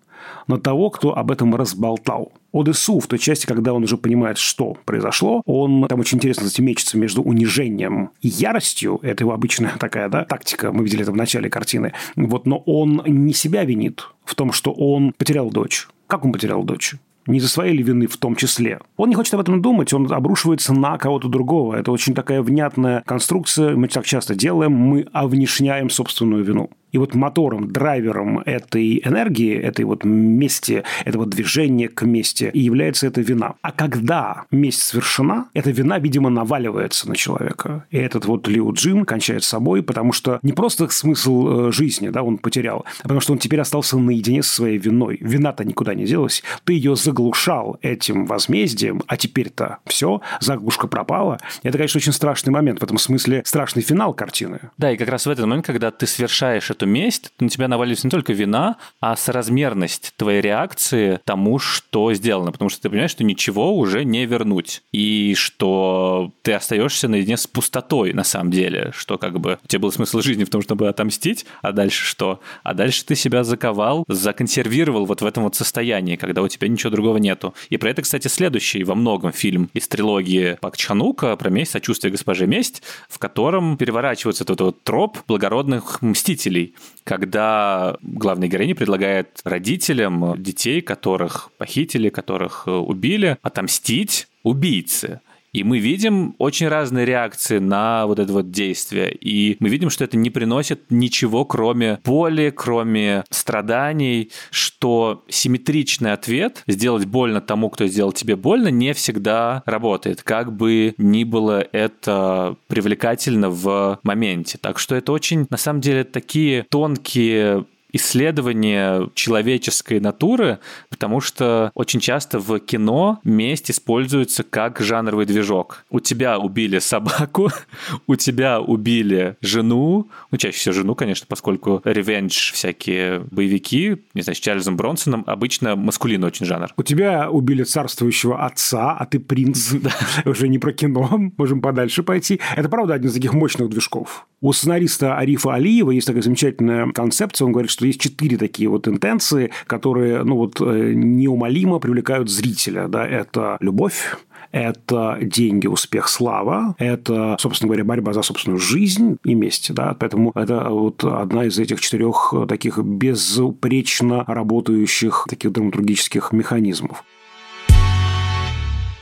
на 0.46 0.58
того, 0.58 0.90
кто 0.90 1.16
об 1.16 1.30
этом 1.30 1.54
разболтал. 1.54 2.32
Одессу 2.52 3.00
в 3.00 3.06
той 3.06 3.18
части, 3.18 3.46
когда 3.46 3.72
он 3.72 3.82
уже 3.82 3.96
понимает, 3.96 4.38
что 4.38 4.76
произошло, 4.84 5.42
он 5.44 5.86
там 5.88 6.00
очень 6.00 6.18
интересно 6.18 6.46
кстати, 6.46 6.96
между 6.96 7.22
унижением 7.22 8.10
и 8.20 8.28
яростью. 8.28 9.00
Это 9.02 9.24
его 9.24 9.32
обычная 9.32 9.74
такая 9.80 10.08
да, 10.08 10.24
тактика. 10.24 10.72
Мы 10.72 10.84
видели 10.84 11.02
это 11.02 11.12
в 11.12 11.16
начале 11.16 11.50
картины. 11.50 11.92
Вот, 12.16 12.46
но 12.46 12.58
он 12.58 13.02
не 13.06 13.32
себя 13.32 13.64
винит 13.64 14.08
в 14.24 14.34
том, 14.34 14.52
что 14.52 14.72
он 14.72 15.12
потерял 15.16 15.50
дочь. 15.50 15.88
Как 16.06 16.24
он 16.24 16.32
потерял 16.32 16.62
дочь? 16.62 16.94
не 17.26 17.40
за 17.40 17.48
своей 17.48 17.76
ли 17.76 17.82
вины 17.82 18.06
в 18.06 18.16
том 18.16 18.36
числе. 18.36 18.80
Он 18.96 19.08
не 19.08 19.14
хочет 19.14 19.34
об 19.34 19.40
этом 19.40 19.62
думать, 19.62 19.92
он 19.92 20.12
обрушивается 20.12 20.74
на 20.74 20.98
кого-то 20.98 21.28
другого. 21.28 21.74
Это 21.74 21.90
очень 21.90 22.14
такая 22.14 22.42
внятная 22.42 23.02
конструкция. 23.06 23.76
Мы 23.76 23.88
так 23.88 24.04
часто 24.04 24.34
делаем, 24.34 24.72
мы 24.72 25.06
овнешняем 25.12 25.90
собственную 25.90 26.44
вину. 26.44 26.70
И 26.94 26.98
вот 26.98 27.16
мотором, 27.16 27.72
драйвером 27.72 28.38
этой 28.38 29.02
энергии, 29.04 29.58
этой 29.58 29.84
вот 29.84 30.04
мести, 30.04 30.84
этого 31.04 31.26
движения 31.26 31.88
к 31.88 32.02
мести 32.02 32.52
и 32.54 32.60
является 32.60 33.08
эта 33.08 33.20
вина. 33.20 33.56
А 33.62 33.72
когда 33.72 34.44
месть 34.52 34.80
совершена, 34.80 35.48
эта 35.54 35.72
вина, 35.72 35.98
видимо, 35.98 36.30
наваливается 36.30 37.08
на 37.08 37.16
человека. 37.16 37.84
И 37.90 37.98
этот 37.98 38.26
вот 38.26 38.46
Лиу 38.46 38.72
Джин 38.72 39.04
кончает 39.04 39.42
собой, 39.42 39.82
потому 39.82 40.12
что 40.12 40.38
не 40.42 40.52
просто 40.52 40.88
смысл 40.88 41.66
э, 41.68 41.72
жизни, 41.72 42.10
да, 42.10 42.22
он 42.22 42.38
потерял, 42.38 42.84
а 43.00 43.02
потому 43.02 43.18
что 43.18 43.32
он 43.32 43.40
теперь 43.40 43.58
остался 43.58 43.98
наедине 43.98 44.44
со 44.44 44.54
своей 44.54 44.78
виной. 44.78 45.18
Вина-то 45.20 45.64
никуда 45.64 45.94
не 45.94 46.04
делась. 46.04 46.44
Ты 46.62 46.74
ее 46.74 46.94
заглушал 46.94 47.76
этим 47.82 48.24
возмездием, 48.24 49.02
а 49.08 49.16
теперь-то 49.16 49.78
все, 49.84 50.20
заглушка 50.38 50.86
пропала. 50.86 51.40
Это, 51.64 51.76
конечно, 51.76 51.98
очень 51.98 52.12
страшный 52.12 52.52
момент. 52.52 52.78
В 52.78 52.84
этом 52.84 52.98
смысле 52.98 53.42
страшный 53.44 53.82
финал 53.82 54.14
картины. 54.14 54.60
Да, 54.78 54.92
и 54.92 54.96
как 54.96 55.08
раз 55.08 55.26
в 55.26 55.30
этот 55.30 55.44
момент, 55.46 55.66
когда 55.66 55.90
ты 55.90 56.06
совершаешь 56.06 56.70
эту 56.70 56.83
эту 56.84 56.86
месть, 56.86 57.32
на 57.40 57.48
тебя 57.48 57.68
наваливается 57.68 58.06
не 58.06 58.10
только 58.10 58.32
вина, 58.32 58.76
а 59.00 59.16
соразмерность 59.16 60.12
твоей 60.16 60.40
реакции 60.40 61.20
тому, 61.24 61.58
что 61.58 62.12
сделано. 62.12 62.52
Потому 62.52 62.68
что 62.68 62.82
ты 62.82 62.90
понимаешь, 62.90 63.10
что 63.10 63.24
ничего 63.24 63.76
уже 63.76 64.04
не 64.04 64.26
вернуть. 64.26 64.82
И 64.92 65.34
что 65.36 66.32
ты 66.42 66.52
остаешься 66.52 67.08
наедине 67.08 67.36
с 67.36 67.46
пустотой 67.46 68.12
на 68.12 68.24
самом 68.24 68.50
деле. 68.50 68.92
Что 68.94 69.18
как 69.18 69.40
бы 69.40 69.58
у 69.64 69.66
тебя 69.66 69.80
был 69.80 69.92
смысл 69.92 70.20
жизни 70.20 70.44
в 70.44 70.50
том, 70.50 70.62
чтобы 70.62 70.88
отомстить, 70.88 71.46
а 71.62 71.72
дальше 71.72 72.04
что? 72.04 72.40
А 72.62 72.74
дальше 72.74 73.04
ты 73.04 73.14
себя 73.14 73.44
заковал, 73.44 74.04
законсервировал 74.08 75.06
вот 75.06 75.22
в 75.22 75.26
этом 75.26 75.44
вот 75.44 75.56
состоянии, 75.56 76.16
когда 76.16 76.42
у 76.42 76.48
тебя 76.48 76.68
ничего 76.68 76.90
другого 76.90 77.16
нету. 77.16 77.54
И 77.70 77.76
про 77.76 77.90
это, 77.90 78.02
кстати, 78.02 78.28
следующий 78.28 78.84
во 78.84 78.94
многом 78.94 79.32
фильм 79.32 79.70
из 79.72 79.88
трилогии 79.88 80.58
Пак 80.60 80.76
Чханука 80.76 81.36
про 81.36 81.50
месть, 81.50 81.72
сочувствие 81.72 82.10
госпоже 82.10 82.46
месть, 82.46 82.82
в 83.08 83.18
котором 83.18 83.76
переворачивается 83.76 84.44
этот 84.44 84.60
вот 84.60 84.82
троп 84.82 85.18
благородных 85.26 86.02
мстителей 86.02 86.73
когда 87.04 87.96
главная 88.02 88.48
героиня 88.48 88.74
предлагает 88.74 89.40
родителям 89.44 90.42
детей, 90.42 90.80
которых 90.80 91.50
похитили, 91.58 92.08
которых 92.08 92.64
э, 92.66 92.70
убили, 92.70 93.38
отомстить 93.42 94.28
убийце. 94.42 95.20
И 95.54 95.62
мы 95.62 95.78
видим 95.78 96.34
очень 96.38 96.68
разные 96.68 97.06
реакции 97.06 97.58
на 97.58 98.06
вот 98.06 98.18
это 98.18 98.32
вот 98.32 98.50
действие. 98.50 99.14
И 99.14 99.56
мы 99.60 99.68
видим, 99.68 99.88
что 99.88 100.04
это 100.04 100.16
не 100.16 100.28
приносит 100.28 100.90
ничего, 100.90 101.44
кроме 101.44 102.00
боли, 102.04 102.52
кроме 102.54 103.24
страданий, 103.30 104.30
что 104.50 105.24
симметричный 105.28 106.12
ответ 106.12 106.64
сделать 106.66 107.06
больно 107.06 107.40
тому, 107.40 107.70
кто 107.70 107.86
сделал 107.86 108.12
тебе 108.12 108.34
больно, 108.34 108.68
не 108.68 108.92
всегда 108.94 109.62
работает, 109.64 110.22
как 110.22 110.54
бы 110.54 110.94
ни 110.98 111.22
было 111.22 111.64
это 111.72 112.56
привлекательно 112.66 113.48
в 113.48 114.00
моменте. 114.02 114.58
Так 114.60 114.80
что 114.80 114.96
это 114.96 115.12
очень, 115.12 115.46
на 115.50 115.56
самом 115.56 115.80
деле, 115.80 116.02
такие 116.02 116.66
тонкие 116.68 117.64
исследование 117.94 119.10
человеческой 119.14 120.00
натуры, 120.00 120.58
потому 120.90 121.20
что 121.20 121.70
очень 121.74 122.00
часто 122.00 122.38
в 122.38 122.58
кино 122.60 123.20
месть 123.24 123.70
используется 123.70 124.42
как 124.42 124.80
жанровый 124.80 125.26
движок. 125.26 125.84
У 125.90 126.00
тебя 126.00 126.38
убили 126.38 126.78
собаку, 126.78 127.50
у 128.06 128.16
тебя 128.16 128.60
убили 128.60 129.36
жену, 129.40 130.08
ну, 130.30 130.38
чаще 130.38 130.58
всего 130.58 130.74
жену, 130.74 130.94
конечно, 130.94 131.26
поскольку 131.28 131.80
ревенж 131.84 132.52
всякие 132.52 133.20
боевики, 133.30 133.96
не 134.14 134.22
знаю, 134.22 134.36
с 134.36 134.40
Чарльзом 134.40 134.76
Бронсоном, 134.76 135.24
обычно 135.26 135.76
маскулинный 135.76 136.28
очень 136.28 136.46
жанр. 136.46 136.68
У 136.76 136.82
тебя 136.82 137.30
убили 137.30 137.62
царствующего 137.62 138.44
отца, 138.44 138.96
а 138.98 139.06
ты 139.06 139.18
принц. 139.18 139.72
Уже 140.24 140.48
не 140.48 140.58
про 140.58 140.72
кино, 140.72 141.32
можем 141.36 141.60
подальше 141.60 142.02
пойти. 142.02 142.40
Это, 142.56 142.68
правда, 142.68 142.94
один 142.94 143.10
из 143.10 143.14
таких 143.14 143.34
мощных 143.34 143.68
движков. 143.68 144.26
У 144.40 144.52
сценариста 144.52 145.16
Арифа 145.16 145.54
Алиева 145.54 145.90
есть 145.90 146.06
такая 146.06 146.22
замечательная 146.22 146.90
концепция. 146.92 147.46
Он 147.46 147.52
говорит, 147.52 147.70
что 147.70 147.83
есть 147.86 148.00
четыре 148.00 148.36
такие 148.36 148.68
вот 148.68 148.88
интенции, 148.88 149.50
которые 149.66 150.22
ну, 150.24 150.36
вот, 150.36 150.60
э, 150.60 150.92
неумолимо 150.94 151.78
привлекают 151.78 152.30
зрителя. 152.30 152.88
Да? 152.88 153.06
Это 153.06 153.56
любовь, 153.60 154.16
это 154.54 155.18
деньги, 155.20 155.66
успех, 155.66 156.08
слава, 156.08 156.76
это, 156.78 157.36
собственно 157.40 157.68
говоря, 157.68 157.84
борьба 157.84 158.12
за 158.12 158.22
собственную 158.22 158.60
жизнь 158.60 159.18
и 159.24 159.34
месть, 159.34 159.74
да, 159.74 159.96
поэтому 159.98 160.30
это 160.36 160.68
вот 160.68 161.02
одна 161.02 161.46
из 161.46 161.58
этих 161.58 161.80
четырех 161.80 162.32
таких 162.48 162.78
безупречно 162.78 164.24
работающих 164.28 165.26
таких 165.28 165.50
драматургических 165.50 166.30
механизмов. 166.30 167.02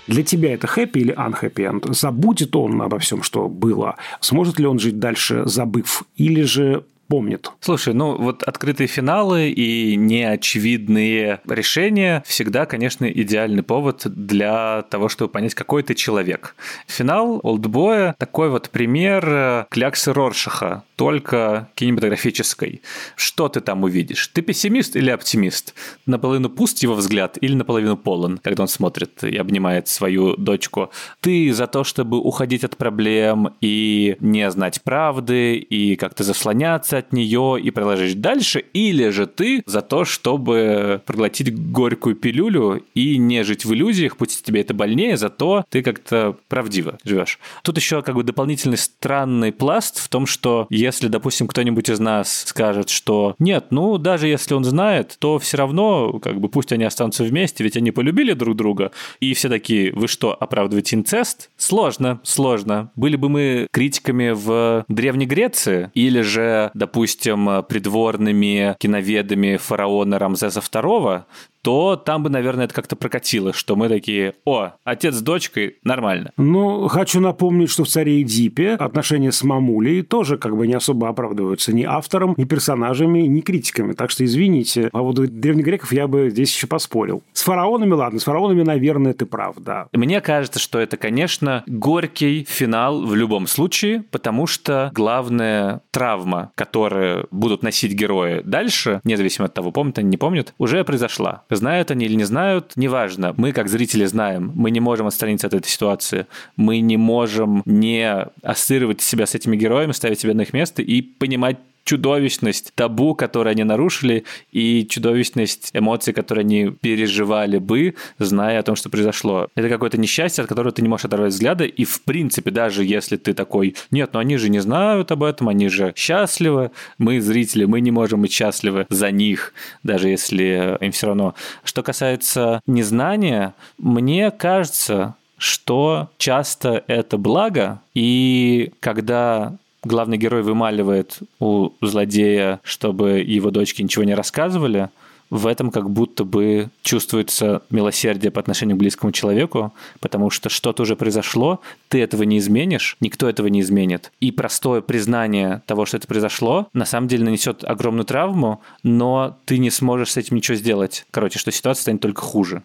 Для 0.06 0.22
тебя 0.22 0.54
это 0.54 0.66
хэппи 0.66 0.98
или 0.98 1.14
unhappy 1.14 1.54
end? 1.54 1.92
Забудет 1.92 2.56
он 2.56 2.80
обо 2.82 2.98
всем, 2.98 3.22
что 3.22 3.48
было? 3.48 3.96
Сможет 4.20 4.58
ли 4.58 4.66
он 4.66 4.78
жить 4.78 4.98
дальше, 4.98 5.42
забыв? 5.44 6.04
Или 6.16 6.42
же 6.42 6.84
помнит. 7.12 7.50
Слушай, 7.60 7.92
ну 7.92 8.16
вот 8.16 8.42
открытые 8.42 8.86
финалы 8.86 9.50
и 9.50 9.96
неочевидные 9.96 11.40
решения 11.46 12.22
всегда, 12.26 12.64
конечно, 12.64 13.04
идеальный 13.04 13.62
повод 13.62 14.04
для 14.06 14.80
того, 14.88 15.10
чтобы 15.10 15.30
понять, 15.30 15.54
какой 15.54 15.82
ты 15.82 15.94
человек. 15.94 16.56
Финал 16.86 17.38
Олдбоя 17.42 18.14
такой 18.16 18.48
вот 18.48 18.70
пример 18.70 19.28
э, 19.28 19.64
кляксы 19.68 20.14
Роршаха, 20.14 20.84
только 20.96 21.68
кинематографической. 21.74 22.80
Что 23.14 23.50
ты 23.50 23.60
там 23.60 23.82
увидишь? 23.82 24.28
Ты 24.28 24.40
пессимист 24.40 24.96
или 24.96 25.10
оптимист? 25.10 25.74
Наполовину 26.06 26.48
пуст 26.48 26.82
его 26.82 26.94
взгляд 26.94 27.36
или 27.42 27.52
наполовину 27.54 27.98
полон, 27.98 28.38
когда 28.38 28.62
он 28.62 28.68
смотрит 28.68 29.22
и 29.22 29.36
обнимает 29.36 29.86
свою 29.86 30.34
дочку? 30.36 30.90
Ты 31.20 31.52
за 31.52 31.66
то, 31.66 31.84
чтобы 31.84 32.18
уходить 32.18 32.64
от 32.64 32.78
проблем 32.78 33.54
и 33.60 34.16
не 34.20 34.50
знать 34.50 34.80
правды, 34.80 35.56
и 35.56 35.96
как-то 35.96 36.24
заслоняться 36.24 37.01
от 37.02 37.12
нее 37.12 37.58
и 37.60 37.70
продолжить 37.70 38.20
дальше, 38.20 38.64
или 38.72 39.08
же 39.10 39.26
ты 39.26 39.62
за 39.66 39.82
то, 39.82 40.04
чтобы 40.04 41.02
проглотить 41.06 41.54
горькую 41.54 42.16
пилюлю 42.16 42.82
и 42.94 43.18
не 43.18 43.44
жить 43.44 43.64
в 43.64 43.72
иллюзиях, 43.72 44.16
пусть 44.16 44.44
тебе 44.44 44.60
это 44.60 44.74
больнее, 44.74 45.16
зато 45.16 45.64
ты 45.68 45.82
как-то 45.82 46.36
правдиво 46.48 46.98
живешь. 47.04 47.38
Тут 47.62 47.76
еще 47.76 48.02
как 48.02 48.14
бы 48.14 48.22
дополнительный 48.22 48.78
странный 48.78 49.52
пласт 49.52 49.98
в 49.98 50.08
том, 50.08 50.26
что 50.26 50.66
если, 50.70 51.08
допустим, 51.08 51.46
кто-нибудь 51.46 51.88
из 51.88 52.00
нас 52.00 52.44
скажет, 52.46 52.88
что 52.88 53.34
нет, 53.38 53.66
ну 53.70 53.98
даже 53.98 54.28
если 54.28 54.54
он 54.54 54.64
знает, 54.64 55.16
то 55.18 55.38
все 55.38 55.56
равно 55.56 56.18
как 56.20 56.40
бы 56.40 56.48
пусть 56.48 56.72
они 56.72 56.84
останутся 56.84 57.24
вместе, 57.24 57.64
ведь 57.64 57.76
они 57.76 57.90
полюбили 57.90 58.32
друг 58.32 58.56
друга, 58.56 58.92
и 59.20 59.34
все 59.34 59.48
такие, 59.48 59.92
вы 59.92 60.08
что, 60.08 60.36
оправдываете 60.38 60.96
инцест? 60.96 61.50
Сложно, 61.56 62.20
сложно. 62.22 62.90
Были 62.96 63.16
бы 63.16 63.28
мы 63.28 63.66
критиками 63.70 64.30
в 64.30 64.84
Древней 64.88 65.26
Греции 65.26 65.90
или 65.94 66.20
же, 66.20 66.70
допустим, 66.82 67.62
придворными 67.68 68.74
киноведами 68.80 69.56
фараона 69.56 70.18
Рамзеса 70.18 70.58
II, 70.58 71.22
то 71.62 71.96
там 71.96 72.22
бы, 72.22 72.30
наверное, 72.30 72.66
это 72.66 72.74
как-то 72.74 72.96
прокатило, 72.96 73.52
что 73.52 73.76
мы 73.76 73.88
такие, 73.88 74.34
о, 74.44 74.72
отец 74.84 75.14
с 75.14 75.22
дочкой, 75.22 75.76
нормально. 75.84 76.32
Ну, 76.36 76.88
хочу 76.88 77.20
напомнить, 77.20 77.70
что 77.70 77.84
в 77.84 77.88
«Царе 77.88 78.22
Эдипе» 78.22 78.74
отношения 78.74 79.32
с 79.32 79.42
мамулей 79.42 80.02
тоже 80.02 80.36
как 80.36 80.56
бы 80.56 80.66
не 80.66 80.74
особо 80.74 81.08
оправдываются 81.08 81.72
ни 81.72 81.84
автором, 81.84 82.34
ни 82.36 82.44
персонажами, 82.44 83.20
ни 83.20 83.40
критиками. 83.40 83.92
Так 83.92 84.10
что, 84.10 84.24
извините, 84.24 84.88
по 84.90 84.98
поводу 84.98 85.28
древнегреков 85.28 85.92
я 85.92 86.06
бы 86.08 86.30
здесь 86.30 86.54
еще 86.54 86.66
поспорил. 86.66 87.22
С 87.32 87.42
фараонами, 87.42 87.92
ладно, 87.92 88.18
с 88.18 88.24
фараонами, 88.24 88.62
наверное, 88.62 89.14
ты 89.14 89.26
прав, 89.26 89.56
да. 89.58 89.86
Мне 89.92 90.20
кажется, 90.20 90.58
что 90.58 90.78
это, 90.78 90.96
конечно, 90.96 91.62
горький 91.66 92.44
финал 92.48 93.02
в 93.02 93.14
любом 93.14 93.46
случае, 93.46 94.04
потому 94.10 94.46
что 94.46 94.90
главная 94.94 95.80
травма, 95.90 96.50
которую 96.54 97.28
будут 97.30 97.62
носить 97.62 97.92
герои 97.92 98.42
дальше, 98.44 99.00
независимо 99.04 99.46
от 99.46 99.54
того, 99.54 99.70
помнят 99.70 99.98
они, 99.98 100.08
не 100.10 100.16
помнят, 100.16 100.54
уже 100.58 100.82
произошла. 100.84 101.44
Знают 101.56 101.90
они 101.90 102.06
или 102.06 102.14
не 102.14 102.24
знают, 102.24 102.72
неважно. 102.76 103.34
Мы, 103.36 103.52
как 103.52 103.68
зрители, 103.68 104.04
знаем. 104.04 104.52
Мы 104.54 104.70
не 104.70 104.80
можем 104.80 105.06
отстраниться 105.06 105.46
от 105.46 105.54
этой 105.54 105.68
ситуации. 105.68 106.26
Мы 106.56 106.80
не 106.80 106.96
можем 106.96 107.62
не 107.66 108.26
ассоциировать 108.42 109.00
себя 109.00 109.26
с 109.26 109.34
этими 109.34 109.56
героями, 109.56 109.92
ставить 109.92 110.20
себя 110.20 110.34
на 110.34 110.42
их 110.42 110.52
место 110.52 110.82
и 110.82 111.02
понимать 111.02 111.58
чудовищность 111.84 112.72
табу, 112.74 113.14
которое 113.14 113.50
они 113.50 113.64
нарушили, 113.64 114.24
и 114.50 114.86
чудовищность 114.86 115.70
эмоций, 115.72 116.12
которые 116.12 116.42
они 116.42 116.70
переживали 116.70 117.58
бы, 117.58 117.94
зная 118.18 118.60
о 118.60 118.62
том, 118.62 118.76
что 118.76 118.90
произошло. 118.90 119.48
Это 119.54 119.68
какое-то 119.68 119.98
несчастье, 119.98 120.42
от 120.42 120.48
которого 120.48 120.72
ты 120.72 120.82
не 120.82 120.88
можешь 120.88 121.06
оторвать 121.06 121.32
взгляда, 121.32 121.64
и 121.64 121.84
в 121.84 122.02
принципе, 122.02 122.50
даже 122.50 122.84
если 122.84 123.16
ты 123.16 123.34
такой, 123.34 123.74
нет, 123.90 124.10
но 124.12 124.20
они 124.20 124.36
же 124.36 124.48
не 124.48 124.60
знают 124.60 125.10
об 125.12 125.22
этом, 125.22 125.48
они 125.48 125.68
же 125.68 125.92
счастливы, 125.96 126.70
мы, 126.98 127.20
зрители, 127.20 127.64
мы 127.64 127.80
не 127.80 127.90
можем 127.90 128.22
быть 128.22 128.32
счастливы 128.32 128.86
за 128.88 129.10
них, 129.10 129.52
даже 129.82 130.08
если 130.08 130.76
им 130.80 130.92
все 130.92 131.08
равно. 131.08 131.34
Что 131.64 131.82
касается 131.82 132.60
незнания, 132.66 133.54
мне 133.78 134.30
кажется, 134.30 135.16
что 135.38 136.10
часто 136.18 136.84
это 136.86 137.18
благо, 137.18 137.80
и 137.94 138.72
когда 138.78 139.56
главный 139.82 140.16
герой 140.16 140.42
вымаливает 140.42 141.18
у 141.40 141.70
злодея, 141.80 142.60
чтобы 142.62 143.20
его 143.20 143.50
дочке 143.50 143.82
ничего 143.82 144.04
не 144.04 144.14
рассказывали, 144.14 144.90
в 145.32 145.46
этом 145.46 145.70
как 145.70 145.88
будто 145.88 146.24
бы 146.24 146.68
чувствуется 146.82 147.62
милосердие 147.70 148.30
по 148.30 148.38
отношению 148.38 148.76
к 148.76 148.80
близкому 148.80 149.12
человеку, 149.12 149.72
потому 149.98 150.28
что 150.28 150.50
что-то 150.50 150.82
уже 150.82 150.94
произошло, 150.94 151.62
ты 151.88 152.02
этого 152.02 152.24
не 152.24 152.36
изменишь, 152.36 152.98
никто 153.00 153.30
этого 153.30 153.46
не 153.46 153.62
изменит. 153.62 154.12
И 154.20 154.30
простое 154.30 154.82
признание 154.82 155.62
того, 155.64 155.86
что 155.86 155.96
это 155.96 156.06
произошло, 156.06 156.68
на 156.74 156.84
самом 156.84 157.08
деле 157.08 157.24
нанесет 157.24 157.64
огромную 157.64 158.04
травму, 158.04 158.60
но 158.82 159.38
ты 159.46 159.56
не 159.56 159.70
сможешь 159.70 160.12
с 160.12 160.16
этим 160.18 160.36
ничего 160.36 160.54
сделать. 160.54 161.06
Короче, 161.10 161.38
что 161.38 161.50
ситуация 161.50 161.80
станет 161.80 162.02
только 162.02 162.20
хуже. 162.20 162.62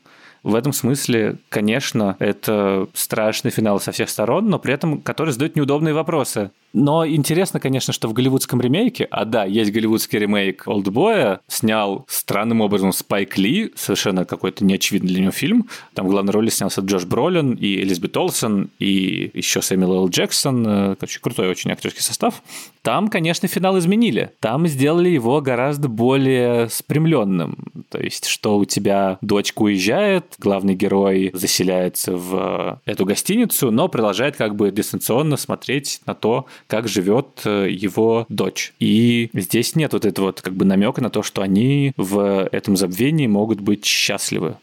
В 0.47 0.55
этом 0.55 0.71
смысле, 0.71 1.39
конечно, 1.49 2.15
это 2.19 2.87
страшный 2.93 3.51
финал 3.51 3.81
со 3.81 3.91
всех 3.91 4.09
сторон, 4.09 4.47
но 4.49 4.59
при 4.59 4.73
этом 4.73 5.01
который 5.01 5.31
задает 5.31 5.57
неудобные 5.57 5.93
вопросы. 5.93 6.51
Но 6.71 7.05
интересно, 7.05 7.59
конечно, 7.59 7.91
что 7.91 8.07
в 8.07 8.13
голливудском 8.13 8.61
ремейке, 8.61 9.07
а 9.09 9.25
да, 9.25 9.43
есть 9.43 9.71
голливудский 9.71 10.19
ремейк 10.19 10.63
«Олдбоя», 10.65 11.41
снял 11.47 12.05
странным 12.07 12.61
образом 12.61 12.93
Спайк 12.93 13.37
Ли, 13.37 13.73
совершенно 13.75 14.23
какой-то 14.23 14.63
неочевидный 14.63 15.09
для 15.09 15.21
него 15.21 15.31
фильм. 15.31 15.67
Там 15.93 16.07
в 16.07 16.11
главной 16.11 16.31
роли 16.31 16.49
снялся 16.49 16.81
Джош 16.81 17.05
Бролин 17.05 17.53
и 17.53 17.81
Элизабет 17.81 18.15
Олсен, 18.15 18.69
и 18.79 19.31
еще 19.33 19.61
Сэмюэл 19.61 20.03
Л. 20.03 20.09
Джексон. 20.09 20.65
Э, 20.67 20.95
короче, 20.99 21.19
крутой 21.19 21.49
очень 21.49 21.71
актерский 21.71 22.03
состав. 22.03 22.41
Там, 22.83 23.07
конечно, 23.09 23.47
финал 23.47 23.77
изменили. 23.79 24.31
Там 24.39 24.67
сделали 24.67 25.09
его 25.09 25.41
гораздо 25.41 25.89
более 25.89 26.69
спрямленным. 26.69 27.57
То 27.89 27.99
есть, 27.99 28.27
что 28.27 28.57
у 28.57 28.65
тебя 28.65 29.17
дочка 29.21 29.63
уезжает, 29.63 30.36
главный 30.39 30.75
герой 30.75 31.31
заселяется 31.33 32.15
в 32.15 32.81
эту 32.85 33.05
гостиницу, 33.05 33.71
но 33.71 33.87
продолжает 33.87 34.35
как 34.35 34.55
бы 34.55 34.71
дистанционно 34.71 35.37
смотреть 35.37 36.01
на 36.05 36.13
то, 36.13 36.45
как 36.67 36.87
живет 36.87 37.41
э, 37.45 37.67
его 37.69 38.25
дочь. 38.29 38.73
И 38.79 39.29
здесь 39.33 39.75
нет 39.75 39.93
вот 39.93 40.05
этого 40.05 40.27
вот 40.27 40.41
как 40.41 40.53
бы 40.53 40.65
намека 40.65 41.01
на 41.01 41.09
то, 41.09 41.23
что 41.23 41.41
они 41.41 41.93
в 41.97 42.47
этом 42.51 42.77
забвении 42.77 43.27
могут 43.27 43.61
быть 43.61 43.85
счастливы. 43.85 44.57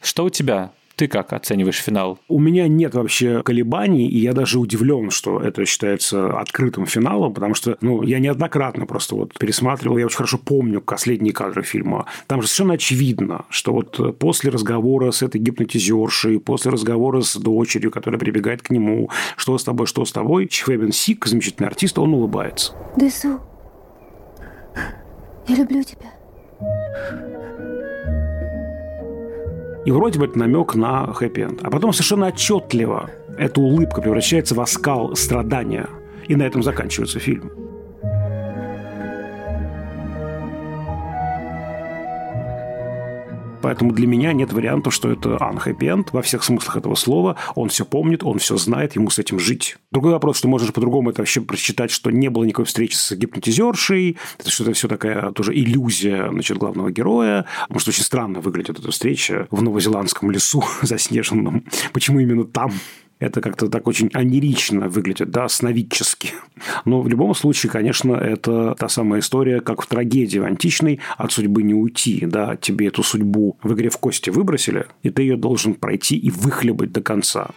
Что 0.00 0.24
у 0.24 0.30
тебя? 0.30 0.72
Ты 1.00 1.08
как 1.08 1.32
оцениваешь 1.32 1.80
финал? 1.80 2.18
У 2.28 2.38
меня 2.38 2.68
нет 2.68 2.94
вообще 2.94 3.42
колебаний, 3.42 4.06
и 4.06 4.18
я 4.18 4.34
даже 4.34 4.58
удивлен, 4.58 5.10
что 5.10 5.40
это 5.40 5.64
считается 5.64 6.38
открытым 6.38 6.84
финалом, 6.84 7.32
потому 7.32 7.54
что, 7.54 7.78
ну, 7.80 8.02
я 8.02 8.18
неоднократно 8.18 8.84
просто 8.84 9.14
вот 9.14 9.32
пересматривал, 9.38 9.96
я 9.96 10.04
очень 10.04 10.18
хорошо 10.18 10.36
помню 10.36 10.82
последние 10.82 11.32
кадры 11.32 11.62
фильма. 11.62 12.04
Там 12.26 12.42
же 12.42 12.48
совершенно 12.48 12.74
очевидно, 12.74 13.46
что 13.48 13.72
вот 13.72 14.18
после 14.18 14.50
разговора 14.50 15.10
с 15.10 15.22
этой 15.22 15.40
гипнотизершей, 15.40 16.38
после 16.38 16.70
разговора 16.70 17.22
с 17.22 17.34
дочерью, 17.34 17.90
которая 17.90 18.20
прибегает 18.20 18.60
к 18.60 18.68
нему, 18.68 19.08
что 19.38 19.56
с 19.56 19.64
тобой, 19.64 19.86
что 19.86 20.04
с 20.04 20.12
тобой, 20.12 20.48
Чхвебен 20.48 20.92
Сик, 20.92 21.24
замечательный 21.24 21.68
артист, 21.68 21.98
он 21.98 22.12
улыбается. 22.12 22.74
Десу, 22.98 23.40
я 25.48 25.56
люблю 25.56 25.82
тебя. 25.82 26.10
И 29.84 29.90
вроде 29.90 30.18
бы 30.18 30.26
это 30.26 30.38
намек 30.38 30.74
на 30.74 31.12
хэппи-энд. 31.12 31.60
А 31.62 31.70
потом 31.70 31.92
совершенно 31.92 32.26
отчетливо 32.28 33.10
эта 33.38 33.60
улыбка 33.60 34.02
превращается 34.02 34.54
в 34.54 34.60
оскал 34.60 35.16
страдания. 35.16 35.88
И 36.28 36.36
на 36.36 36.42
этом 36.42 36.62
заканчивается 36.62 37.18
фильм. 37.18 37.50
Поэтому 43.62 43.92
для 43.92 44.06
меня 44.06 44.32
нет 44.32 44.52
вариантов, 44.52 44.94
что 44.94 45.10
это 45.10 45.30
unhappy 45.30 45.80
end 45.80 46.08
во 46.12 46.22
всех 46.22 46.44
смыслах 46.44 46.76
этого 46.76 46.94
слова. 46.94 47.36
Он 47.54 47.68
все 47.68 47.84
помнит, 47.84 48.24
он 48.24 48.38
все 48.38 48.56
знает, 48.56 48.96
ему 48.96 49.10
с 49.10 49.18
этим 49.18 49.38
жить. 49.38 49.76
Другой 49.90 50.12
вопрос, 50.12 50.38
что 50.38 50.48
можно 50.48 50.66
же 50.66 50.72
по-другому 50.72 51.10
это 51.10 51.20
вообще 51.20 51.40
прочитать, 51.40 51.90
что 51.90 52.10
не 52.10 52.28
было 52.28 52.44
никакой 52.44 52.64
встречи 52.64 52.94
с 52.94 53.12
гипнотизершей, 53.14 54.16
это 54.38 54.50
что-то 54.50 54.72
все 54.72 54.88
такая 54.88 55.32
тоже 55.32 55.54
иллюзия 55.54 56.28
значит, 56.30 56.58
главного 56.58 56.90
героя. 56.90 57.46
Потому 57.62 57.80
что 57.80 57.90
очень 57.90 58.04
странно 58.04 58.40
выглядит 58.40 58.78
эта 58.78 58.90
встреча 58.90 59.46
в 59.50 59.62
новозеландском 59.62 60.30
лесу 60.30 60.64
заснеженном. 60.82 61.64
Почему 61.92 62.20
именно 62.20 62.44
там? 62.44 62.72
Это 63.20 63.40
как-то 63.40 63.68
так 63.68 63.86
очень 63.86 64.10
анерично 64.14 64.88
выглядит, 64.88 65.30
да, 65.30 65.48
сновидчески. 65.48 66.30
Но 66.84 67.02
в 67.02 67.08
любом 67.08 67.34
случае, 67.34 67.70
конечно, 67.70 68.14
это 68.14 68.74
та 68.78 68.88
самая 68.88 69.20
история, 69.20 69.60
как 69.60 69.82
в 69.82 69.86
трагедии 69.86 70.40
античной 70.40 71.00
«От 71.18 71.30
судьбы 71.30 71.62
не 71.62 71.74
уйти». 71.74 72.26
Да, 72.26 72.56
тебе 72.56 72.88
эту 72.88 73.02
судьбу 73.02 73.58
в 73.62 73.74
игре 73.74 73.90
в 73.90 73.98
кости 73.98 74.30
выбросили, 74.30 74.86
и 75.02 75.10
ты 75.10 75.22
ее 75.22 75.36
должен 75.36 75.74
пройти 75.74 76.16
и 76.16 76.30
выхлебать 76.30 76.92
до 76.92 77.02
конца. 77.02 77.50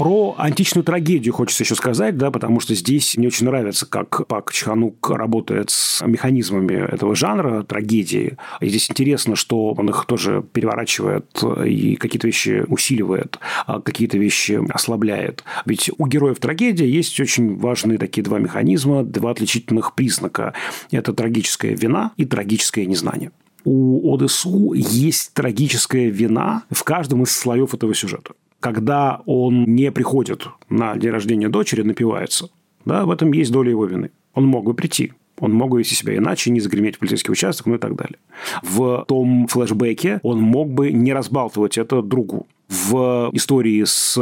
Про 0.00 0.34
античную 0.38 0.82
трагедию 0.82 1.34
хочется 1.34 1.62
еще 1.62 1.74
сказать, 1.74 2.16
да, 2.16 2.30
потому 2.30 2.58
что 2.60 2.74
здесь 2.74 3.18
мне 3.18 3.26
очень 3.26 3.44
нравится, 3.44 3.84
как 3.84 4.26
Пак 4.28 4.50
Чханук 4.50 5.10
работает 5.10 5.68
с 5.68 6.00
механизмами 6.00 6.72
этого 6.72 7.14
жанра 7.14 7.64
трагедии. 7.64 8.38
И 8.62 8.70
здесь 8.70 8.90
интересно, 8.90 9.36
что 9.36 9.72
он 9.72 9.90
их 9.90 10.06
тоже 10.06 10.42
переворачивает 10.54 11.44
и 11.66 11.96
какие-то 11.96 12.28
вещи 12.28 12.64
усиливает, 12.66 13.38
а 13.66 13.82
какие-то 13.82 14.16
вещи 14.16 14.58
ослабляет. 14.70 15.44
Ведь 15.66 15.90
у 15.98 16.06
героев 16.06 16.38
трагедии 16.38 16.86
есть 16.86 17.20
очень 17.20 17.58
важные 17.58 17.98
такие 17.98 18.22
два 18.22 18.38
механизма, 18.38 19.04
два 19.04 19.32
отличительных 19.32 19.94
признака. 19.94 20.54
Это 20.90 21.12
трагическая 21.12 21.76
вина 21.76 22.12
и 22.16 22.24
трагическое 22.24 22.86
незнание 22.86 23.32
у 23.64 24.14
ОДСУ 24.14 24.72
есть 24.72 25.34
трагическая 25.34 26.08
вина 26.08 26.62
в 26.70 26.82
каждом 26.82 27.24
из 27.24 27.30
слоев 27.36 27.74
этого 27.74 27.94
сюжета 27.94 28.32
когда 28.60 29.22
он 29.26 29.64
не 29.64 29.90
приходит 29.90 30.46
на 30.68 30.96
день 30.96 31.10
рождения 31.10 31.48
дочери, 31.48 31.82
напивается, 31.82 32.50
да, 32.84 33.04
в 33.04 33.10
этом 33.10 33.32
есть 33.32 33.50
доля 33.52 33.70
его 33.70 33.86
вины. 33.86 34.10
Он 34.34 34.46
мог 34.46 34.64
бы 34.64 34.74
прийти. 34.74 35.12
Он 35.40 35.52
мог 35.52 35.76
вести 35.76 35.94
себя 35.94 36.16
иначе, 36.16 36.50
не 36.50 36.60
загреметь 36.60 36.96
в 36.96 36.98
полицейский 36.98 37.32
участок, 37.32 37.66
ну 37.66 37.74
и 37.74 37.78
так 37.78 37.96
далее. 37.96 38.18
В 38.62 39.04
том 39.08 39.46
флешбеке 39.48 40.20
он 40.22 40.40
мог 40.40 40.70
бы 40.70 40.92
не 40.92 41.12
разбалтывать 41.12 41.78
это 41.78 42.02
другу 42.02 42.46
в 42.70 43.30
истории 43.32 43.82
с 43.84 44.16